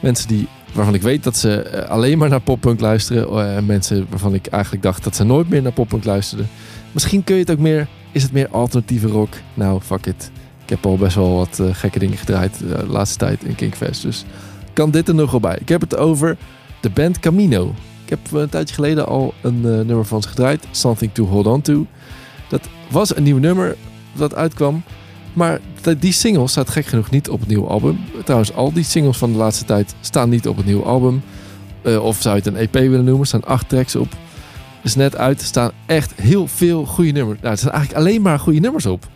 [0.00, 3.28] Mensen die, waarvan ik weet dat ze eh, alleen maar naar poppunk luisteren.
[3.28, 6.48] eh, En mensen waarvan ik eigenlijk dacht dat ze nooit meer naar poppunk luisterden.
[6.92, 9.34] Misschien kun je het ook meer, is het meer alternatieve rock?
[9.54, 10.30] Nou, fuck it.
[10.70, 13.54] Ik heb al best wel wat eh, gekke dingen gedraaid eh, de laatste tijd in
[13.54, 14.02] Kinkfest.
[14.02, 14.24] Dus
[14.72, 15.58] kan dit er nog wel bij.
[15.60, 16.36] Ik heb het over
[16.80, 17.74] de band Camino.
[18.04, 20.66] Ik heb een tijdje geleden al een eh, nummer van ze gedraaid.
[20.70, 21.86] Something to Hold On To.
[22.48, 23.76] Dat was een nieuw nummer
[24.12, 24.82] dat uitkwam.
[25.32, 25.60] Maar
[25.98, 27.98] die single staat gek genoeg niet op het nieuwe album.
[28.24, 31.22] Trouwens, al die singles van de laatste tijd staan niet op het nieuwe album.
[31.82, 33.20] Eh, of zou je het een EP willen noemen.
[33.20, 34.08] Er staan acht tracks op.
[34.82, 35.40] Is net uit.
[35.40, 37.40] Er staan echt heel veel goede nummers.
[37.40, 39.08] Nou, er staan eigenlijk alleen maar goede nummers op.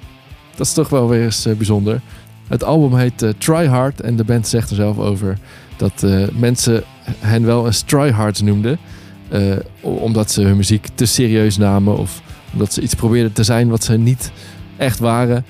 [0.57, 2.01] Dat is toch wel weer eens eh, bijzonder.
[2.49, 4.01] Het album heet eh, Try Hard.
[4.01, 5.39] En de band zegt er zelf over
[5.77, 6.83] dat eh, mensen
[7.19, 8.79] hen wel eens tryhards noemden.
[9.81, 11.97] omdat ze hun muziek te serieus namen.
[11.97, 14.33] Of omdat ze iets probeerden te zijn wat ze niet
[14.77, 15.45] echt waren.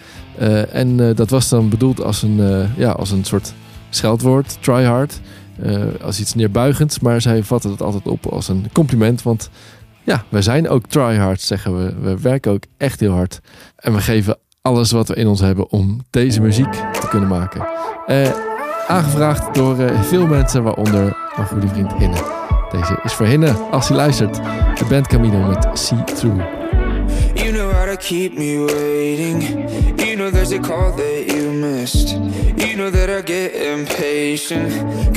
[0.72, 3.52] En dat was dan bedoeld als een, ja, als een soort
[3.90, 5.20] scheldwoord, tryhard.
[5.62, 6.98] eh als iets neerbuigends.
[6.98, 9.22] Maar zij vatten het altijd op als een compliment.
[9.22, 9.50] Want
[10.04, 11.94] ja, wij zijn ook tryhards, zeggen we.
[12.00, 13.40] We werken ook echt heel hard.
[13.76, 14.38] En we geven
[14.68, 17.66] alles wat we in ons hebben om deze muziek te kunnen maken.
[18.06, 18.30] Eh,
[18.88, 22.22] aangevraagd door eh, veel mensen, waaronder mijn goede vriend Hinne.
[22.70, 24.34] Deze is voor Hinne, als hij luistert.
[24.78, 26.42] De band Camino met See Through.
[27.34, 29.42] You know how to keep me waiting.
[29.96, 32.08] You know there's a call that you missed.
[32.56, 34.72] You know that I get impatient.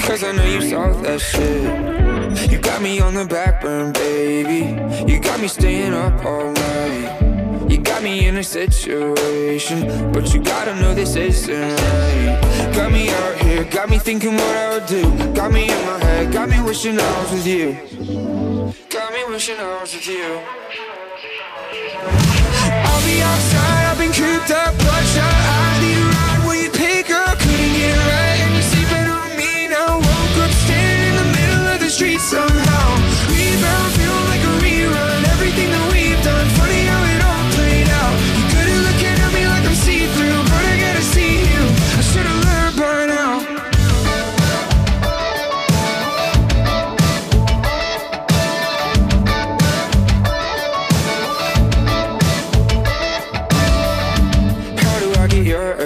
[0.07, 2.51] Cause I know you saw that shit.
[2.51, 4.75] You got me on the back burn, baby.
[5.05, 7.26] You got me staying up all night.
[7.77, 12.73] You got me in a situation, but you gotta know this isn't right.
[12.73, 15.03] Got me out here, got me thinking what I would do.
[15.35, 17.73] Got me in my head, got me wishing I was with you.
[18.89, 20.41] Got me wishing I was with you.
[22.89, 25.35] I'll be outside, I've been cooped up, bloodshot.
[25.53, 27.37] I need a ride, will you pick up?
[27.37, 29.97] Couldn't get right, and you're sleeping on me now.
[29.97, 32.96] Woke up standing in the middle of the street somehow.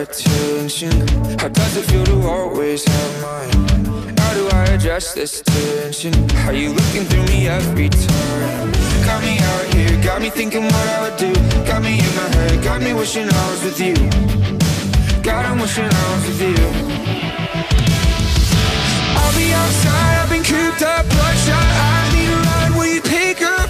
[0.02, 0.92] Attention?
[1.40, 4.18] How does it feel to always have mine?
[4.18, 6.14] How do I address this tension?
[6.44, 8.72] How you looking through me every time?
[9.06, 11.34] Got me out here, got me thinking what I would do.
[11.66, 13.96] Got me in my head, got me wishing I was with you.
[15.22, 16.68] God, I'm wishing I was with you.
[19.20, 21.70] I'll be outside, I've been cooped up, bloodshot.
[21.88, 23.61] I need a ride, will you pick up?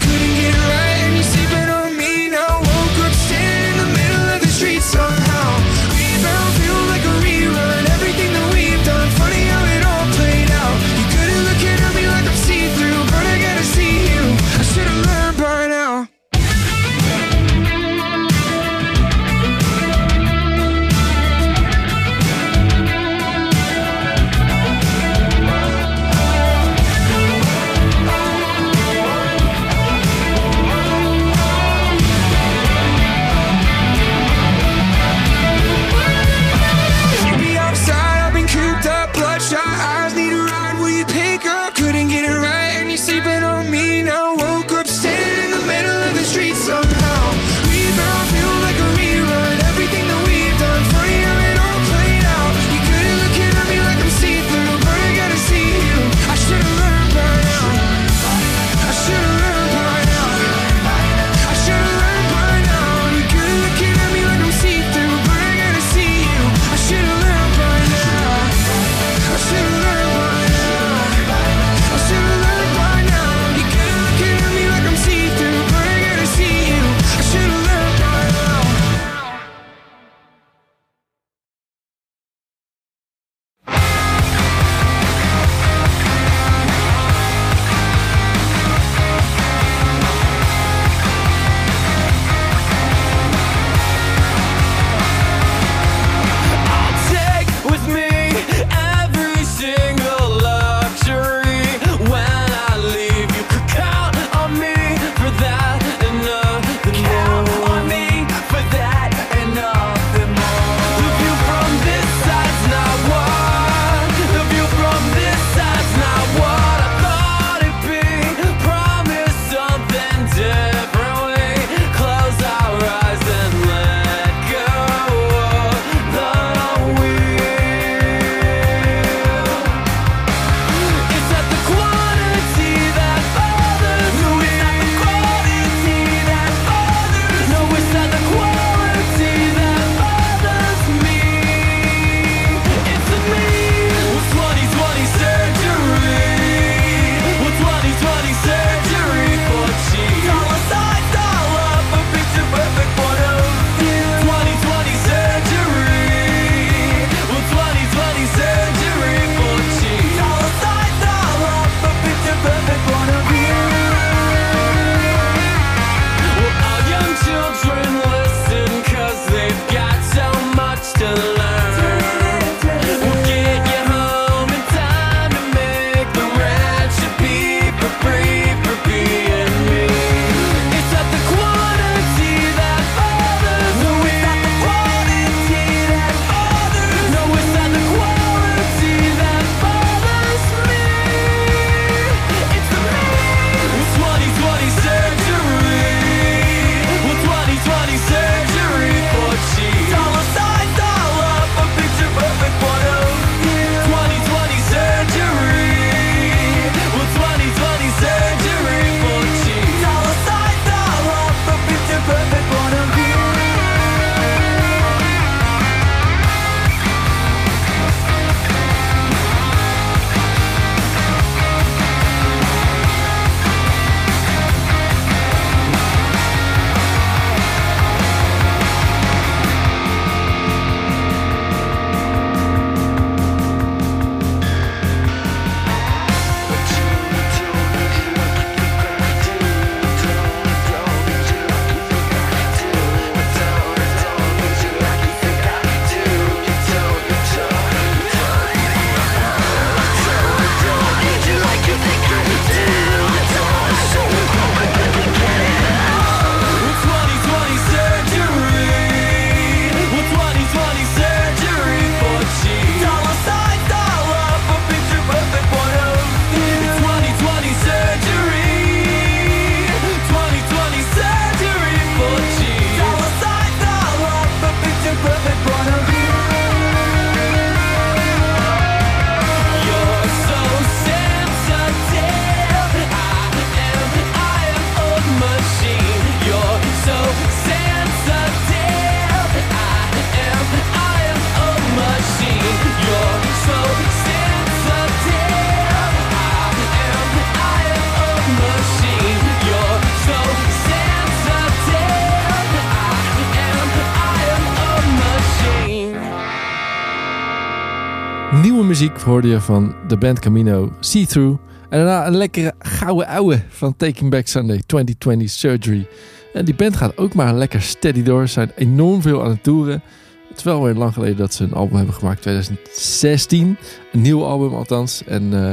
[308.82, 311.40] Muziek hoorde je van de band Camino, See Through.
[311.70, 315.88] En daarna een lekkere gouden ouwe van Taking Back Sunday 2020 Surgery.
[316.34, 318.28] En die band gaat ook maar lekker steady door.
[318.28, 319.84] Ze zijn enorm veel aan het toeren.
[320.30, 322.22] Het is wel weer lang geleden dat ze een album hebben gemaakt.
[322.22, 323.58] 2016.
[323.92, 325.04] Een nieuw album althans.
[325.04, 325.52] En eh,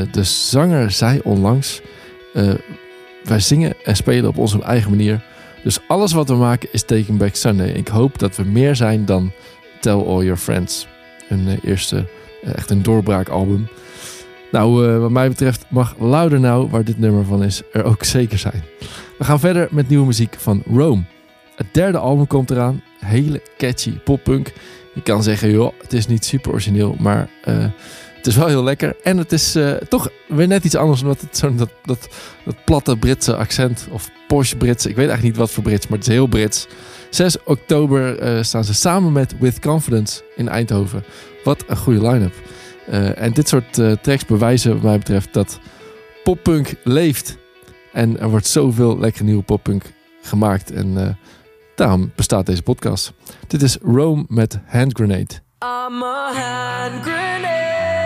[0.00, 1.80] eh, de zanger zei onlangs...
[2.32, 2.54] eh,
[3.24, 5.24] wij zingen en spelen op onze eigen manier.
[5.64, 7.68] Dus alles wat we maken is Taking Back Sunday.
[7.68, 9.32] Ik hoop dat we meer zijn dan
[9.80, 10.86] Tell All Your Friends.
[11.28, 12.06] Hun eerste
[12.42, 13.68] echt een doorbraakalbum.
[14.52, 18.04] Nou, eh, wat mij betreft mag Louder Now, waar dit nummer van is, er ook
[18.04, 18.64] zeker zijn.
[19.18, 21.02] We gaan verder met nieuwe muziek van Rome.
[21.56, 22.82] Het derde album komt eraan.
[22.98, 24.52] Hele catchy poppunk.
[24.94, 27.64] Je kan zeggen, joh, het is niet super origineel, maar eh,
[28.22, 28.96] het is wel heel lekker.
[29.02, 32.08] En het is eh, toch weer net iets anders, omdat het dat, dat,
[32.44, 35.98] dat platte Britse accent, of posh Brits, ik weet eigenlijk niet wat voor Brits, maar
[35.98, 36.66] het is heel Brits.
[37.10, 41.04] 6 oktober eh, staan ze samen met With Confidence in Eindhoven.
[41.44, 42.34] Wat een goede line-up.
[42.86, 45.58] Eh, en dit soort tracks bewijzen wat mij betreft dat
[46.24, 47.36] poppunk leeft.
[47.92, 49.82] En er wordt zoveel lekkere nieuwe poppunk
[50.22, 50.70] gemaakt.
[50.70, 51.18] En
[51.74, 53.12] daarom bestaat deze podcast.
[53.46, 55.40] Dit is Rome met Hand Grenade.
[55.62, 58.01] I'm a hand grenade.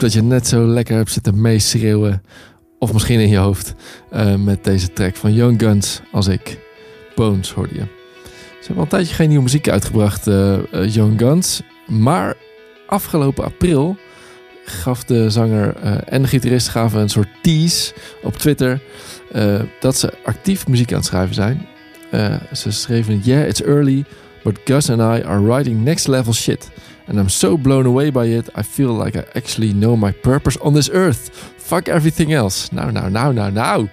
[0.00, 2.22] Dat je net zo lekker hebt zitten meeschreeuwen.
[2.78, 3.74] Of misschien in je hoofd.
[4.10, 6.58] eh, met deze track van Young Guns als ik.
[7.14, 7.80] Bones hoorde je.
[8.60, 11.62] Ze hebben al een tijdje geen nieuwe muziek uitgebracht, eh, eh, Young Guns.
[11.86, 12.34] Maar
[12.86, 13.96] afgelopen april
[14.64, 17.92] gaf de zanger en de gitarist gaven een soort tease
[18.22, 18.80] op Twitter.
[19.80, 21.66] dat ze actief muziek aan het schrijven zijn.
[22.52, 24.04] Ze schreven: Yeah, it's early,
[24.42, 26.70] but Gus and I are writing next level shit.
[27.08, 30.60] And I'm so blown away by it, I feel like I actually know my purpose
[30.60, 31.30] on this earth.
[31.56, 32.68] Fuck everything else.
[32.72, 33.88] Nou, nou, nou, nou, nou.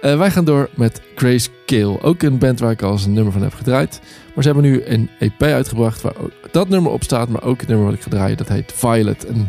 [0.00, 2.02] Eh, wij gaan door met Grace Kale.
[2.02, 4.00] Ook een band waar ik al eens een nummer van heb gedraaid.
[4.34, 6.14] Maar ze hebben nu een EP uitgebracht waar
[6.50, 7.28] dat nummer op staat.
[7.28, 9.28] Maar ook het nummer wat ik ga draaien, dat heet Violet.
[9.28, 9.48] Een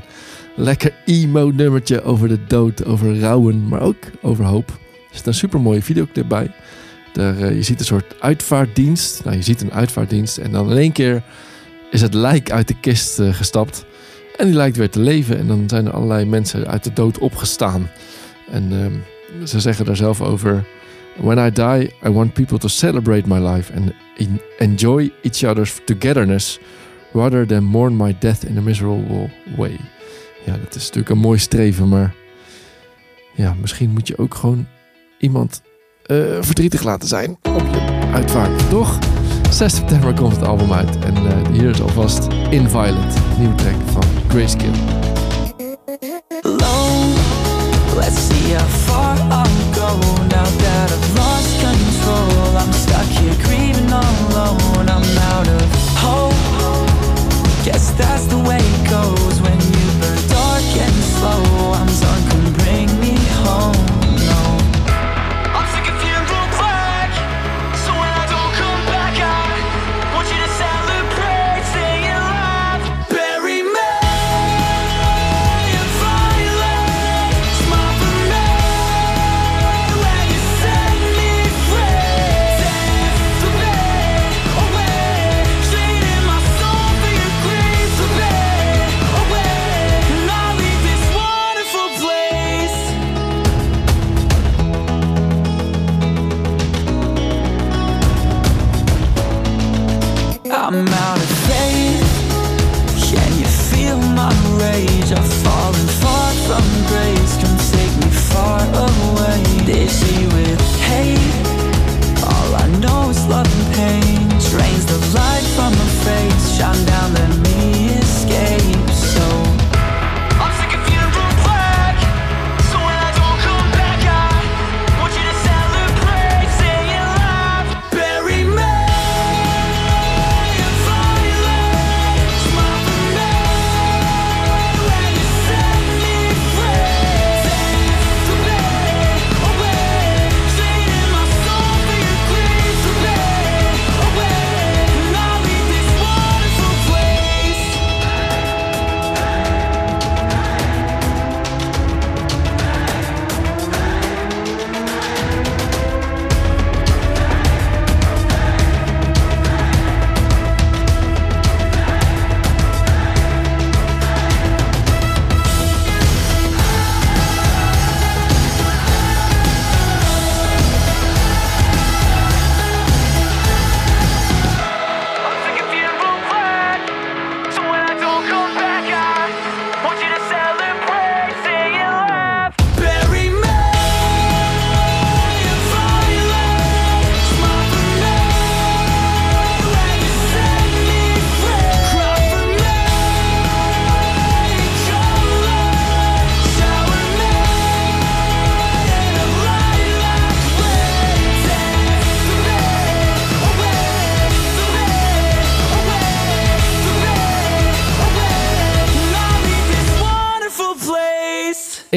[0.56, 4.70] lekker emo nummertje over de dood, over rouwen, maar ook over hoop.
[4.70, 6.52] Er zit een super mooie videoclip bij.
[7.14, 9.24] Daar, eh, je ziet een soort uitvaartdienst.
[9.24, 11.24] Nou, je ziet een uitvaartdienst en dan in één keer
[11.92, 13.86] is het lijk uit de kist eh, gestapt.
[14.38, 15.38] En die lijkt weer te leven.
[15.38, 17.90] En dan zijn er allerlei mensen uit de dood opgestaan.
[18.52, 20.66] En ehm, ze zeggen daar zelf over...
[21.18, 23.74] When I die, I want people to celebrate my life...
[23.74, 26.60] and en- enjoy each other's togetherness...
[27.14, 29.78] rather than mourn my death in a miserable way.
[30.46, 32.14] Ja, dat is natuurlijk een mooi streven, maar...
[33.36, 34.68] Ja, misschien moet je ook gewoon
[35.20, 35.62] iemand
[36.06, 39.00] eh, verdrietig laten zijn op je uitvaart, toch?
[39.52, 43.76] 6 september komt het album uit en eh, hier is alvast In Violet, nieuwe track
[43.86, 44.72] van Grayscale.
[46.42, 47.14] alone.
[47.96, 51.01] Let's see how far I'll go now that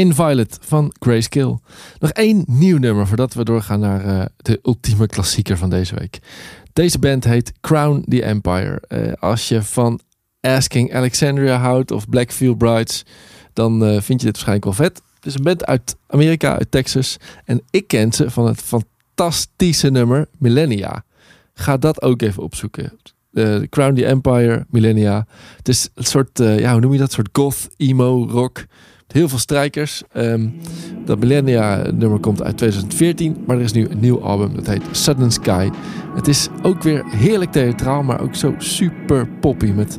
[0.08, 0.12] place.
[0.12, 1.58] In Violet van Grayscale.
[1.98, 6.18] Nog één nieuw nummer voordat we doorgaan naar eh, de ultieme klassieker van deze week.
[6.72, 8.82] Deze band heet Crown the Empire.
[8.88, 10.00] Eh, als je van
[10.40, 13.04] Asking Alexandria houdt of Blackfield Brides,
[13.52, 15.02] dan eh, vind je dit waarschijnlijk wel vet.
[15.14, 17.16] Het is een band uit Amerika, uit Texas.
[17.44, 21.04] En ik ken ze van het fantastische nummer Millennia.
[21.54, 22.98] Ga dat ook even opzoeken.
[23.68, 25.26] Crown the Empire, Millennia.
[25.56, 27.08] Het is een soort, ja, hoe noem je dat?
[27.08, 28.64] Een soort goth, emo, rock.
[29.14, 30.02] Heel veel strijkers.
[30.12, 30.48] Ehm,
[31.04, 33.36] dat Millennia nummer komt uit 2014.
[33.46, 34.54] Maar er is nu een nieuw album.
[34.54, 35.70] Dat heet Sudden Sky.
[36.14, 38.02] Het is ook weer heerlijk theatraal.
[38.02, 39.66] Maar ook zo super poppy.
[39.66, 39.98] Met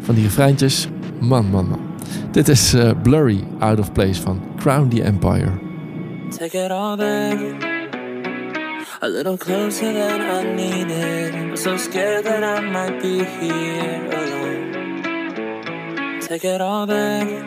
[0.00, 0.88] van die refreintjes.
[1.20, 1.80] Man, man, man.
[2.30, 5.52] Dit is eh, Blurry Out of Place van Crown the Empire.
[6.38, 7.38] Take it all back.
[9.02, 11.58] A little closer than I needed.
[11.58, 14.70] So scared that I might be here alone.
[16.20, 17.46] Take it all back.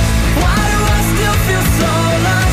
[1.01, 2.50] Why do I still feel so lost?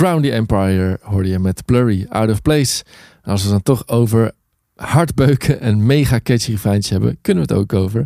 [0.00, 2.84] Crown the Empire hoorde je met Blurry Out of Place.
[3.22, 4.32] Als we dan toch over
[4.74, 8.00] hardbeuken en mega catchy refreintjes hebben, kunnen we het ook over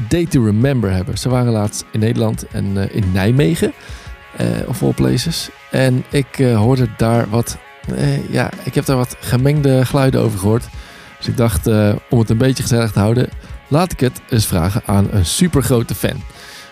[0.00, 1.18] A Day to Remember hebben.
[1.18, 3.72] Ze waren laatst in Nederland en eh, in Nijmegen,
[4.36, 5.48] eh of all places.
[5.70, 7.58] En ik eh, hoorde daar wat,
[8.30, 10.68] ja, ik heb daar wat gemengde geluiden over gehoord.
[11.18, 11.66] Dus ik dacht,
[12.10, 13.28] om het een beetje gezellig te houden,
[13.68, 16.22] laat ik het eens vragen aan een supergrote fan.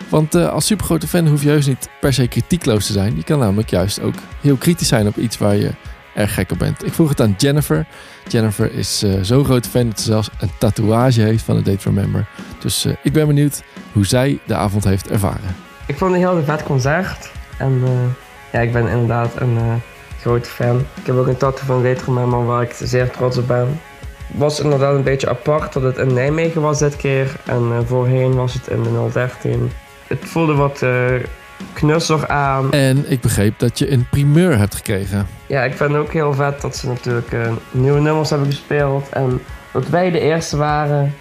[0.09, 3.17] Want eh, als supergrote fan hoef je juist niet per se kritiekloos te zijn.
[3.17, 5.71] Je kan namelijk juist ook heel kritisch zijn op iets waar je
[6.15, 6.87] erg gek op bent.
[6.87, 7.87] Ik vroeg het aan Jennifer.
[8.29, 11.89] Jennifer is eh, zo'n grote fan dat ze zelfs een tatoeage heeft van A Date
[11.89, 12.27] Remember.
[12.59, 15.57] Dus eh, ik ben benieuwd hoe zij de avond heeft ervaren.
[15.87, 17.31] Ik vond het een heel vet concert.
[17.59, 17.83] En
[18.53, 19.59] ja, ik ben inderdaad een
[20.21, 20.79] grote fan.
[20.95, 23.81] Ik heb ook een tattoo van Retro Member waar ik zeer trots op ben.
[24.27, 27.37] Was inderdaad een beetje apart dat het in Nijmegen was dit keer.
[27.45, 29.71] En voorheen was het in de 013.
[30.07, 31.15] Het voelde wat eh
[31.73, 32.73] knusser aan.
[32.73, 35.27] En ik begreep dat je een primeur hebt gekregen.
[35.47, 39.09] Ja, ik vind het ook heel vet dat ze natuurlijk eh, nieuwe nummers hebben gespeeld.
[39.09, 39.41] En
[39.73, 41.15] dat wij de eerste waren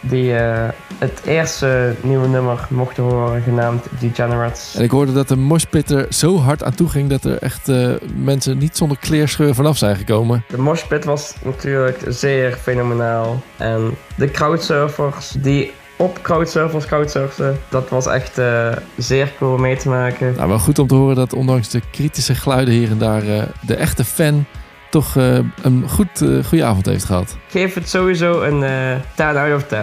[0.00, 0.68] die eh,
[0.98, 4.74] het eerste nieuwe nummer mochten horen, genaamd Degenerates.
[4.76, 7.70] En ik hoorde dat de moshpit er zo hard aan toe ging dat er echt
[8.14, 10.44] mensen niet zonder kleerscheur vanaf zijn gekomen.
[10.48, 13.42] De moshpit was natuurlijk zeer fenomenaal.
[13.56, 19.76] En de crowdsurfers die op crowdsurfers crowdsurfden, dat was echt eh, zeer cool om mee
[19.76, 20.34] te maken.
[20.36, 23.42] Nou, wel goed om te horen dat ondanks de kritische geluiden hier en daar eh,
[23.66, 24.44] de echte fan
[24.90, 27.36] toch eh, een goed, goede avond heeft gehad.
[27.48, 29.78] Geef het sowieso een eh 10 out of 10.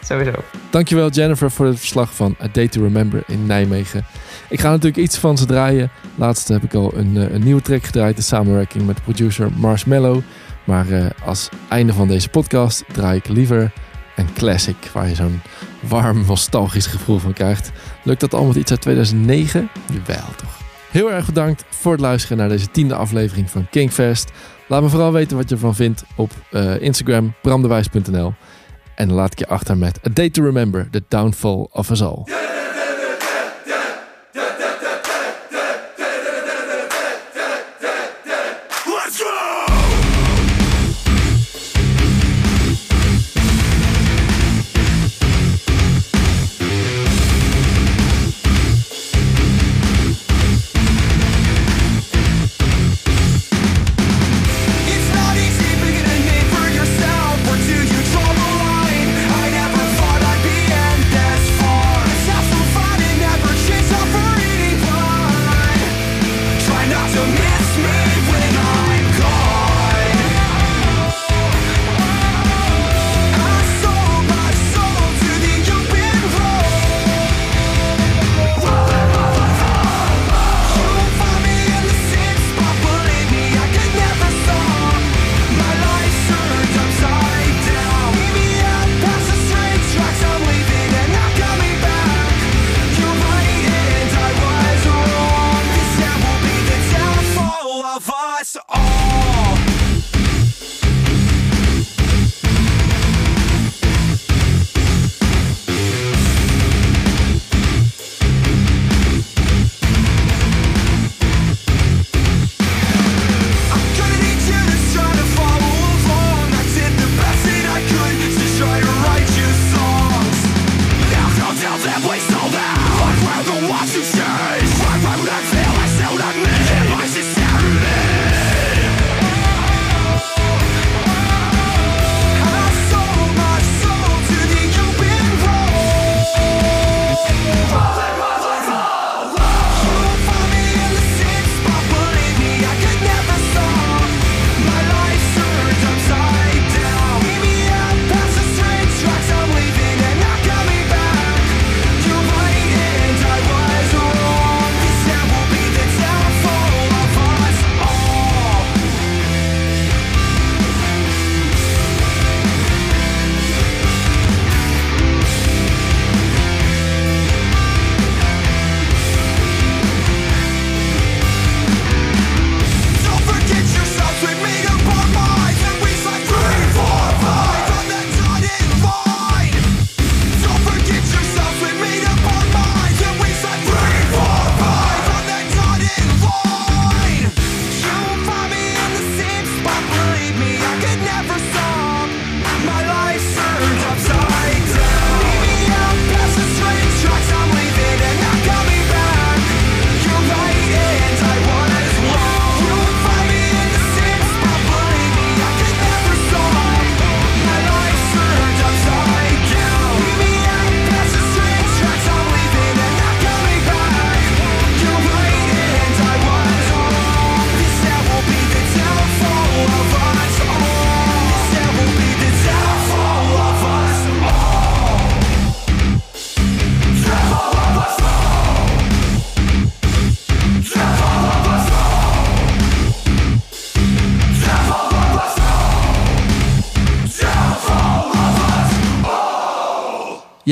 [0.00, 0.32] Sowieso.
[0.70, 4.04] Dankjewel Jennifer voor het verslag van A Day to Remember in Nijmegen.
[4.48, 5.90] Ik ga natuurlijk iets van ze draaien.
[6.14, 10.20] Laatst heb ik al een, een nieuwe track gedraaid, de samenwerking met producer Marshmallow.
[10.64, 10.86] Maar
[11.24, 13.72] als einde van deze podcast draai ik liever
[14.16, 15.40] een classic, waar je zo'n
[15.80, 17.70] warm, nostalgisch gevoel van krijgt.
[18.02, 19.70] Lukt dat allemaal iets uit 2009?
[20.06, 20.60] Wel toch.
[20.90, 24.30] Heel erg bedankt voor het luisteren naar deze tiende aflevering van Kingfest.
[24.66, 28.34] Laat me vooral weten wat je ervan vindt op uh, Instagram, bramdewijs.nl.
[28.94, 32.24] En laat ik je achter met A Day to Remember, The Downfall of Us All.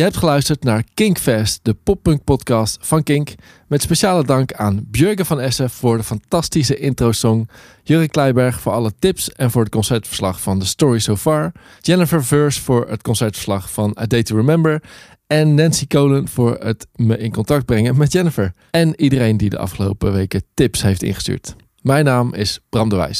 [0.01, 3.35] Je hebt geluisterd naar Kinkfest, de poppunk podcast van Kink.
[3.69, 7.49] Met speciale dank aan Björgen van Essen voor de fantastische intro-song.
[7.83, 11.53] Jurre Kleiberg voor alle tips en voor het concertverslag van The Story So Far.
[11.81, 14.83] Jennifer Verse voor het concertverslag van A Day To Remember.
[15.27, 18.53] En Nancy Kolen voor het me in contact brengen met Jennifer.
[18.71, 21.57] En iedereen die de afgelopen weken tips heeft ingestuurd.
[21.83, 23.19] Mijn naam is Bram de Wijs.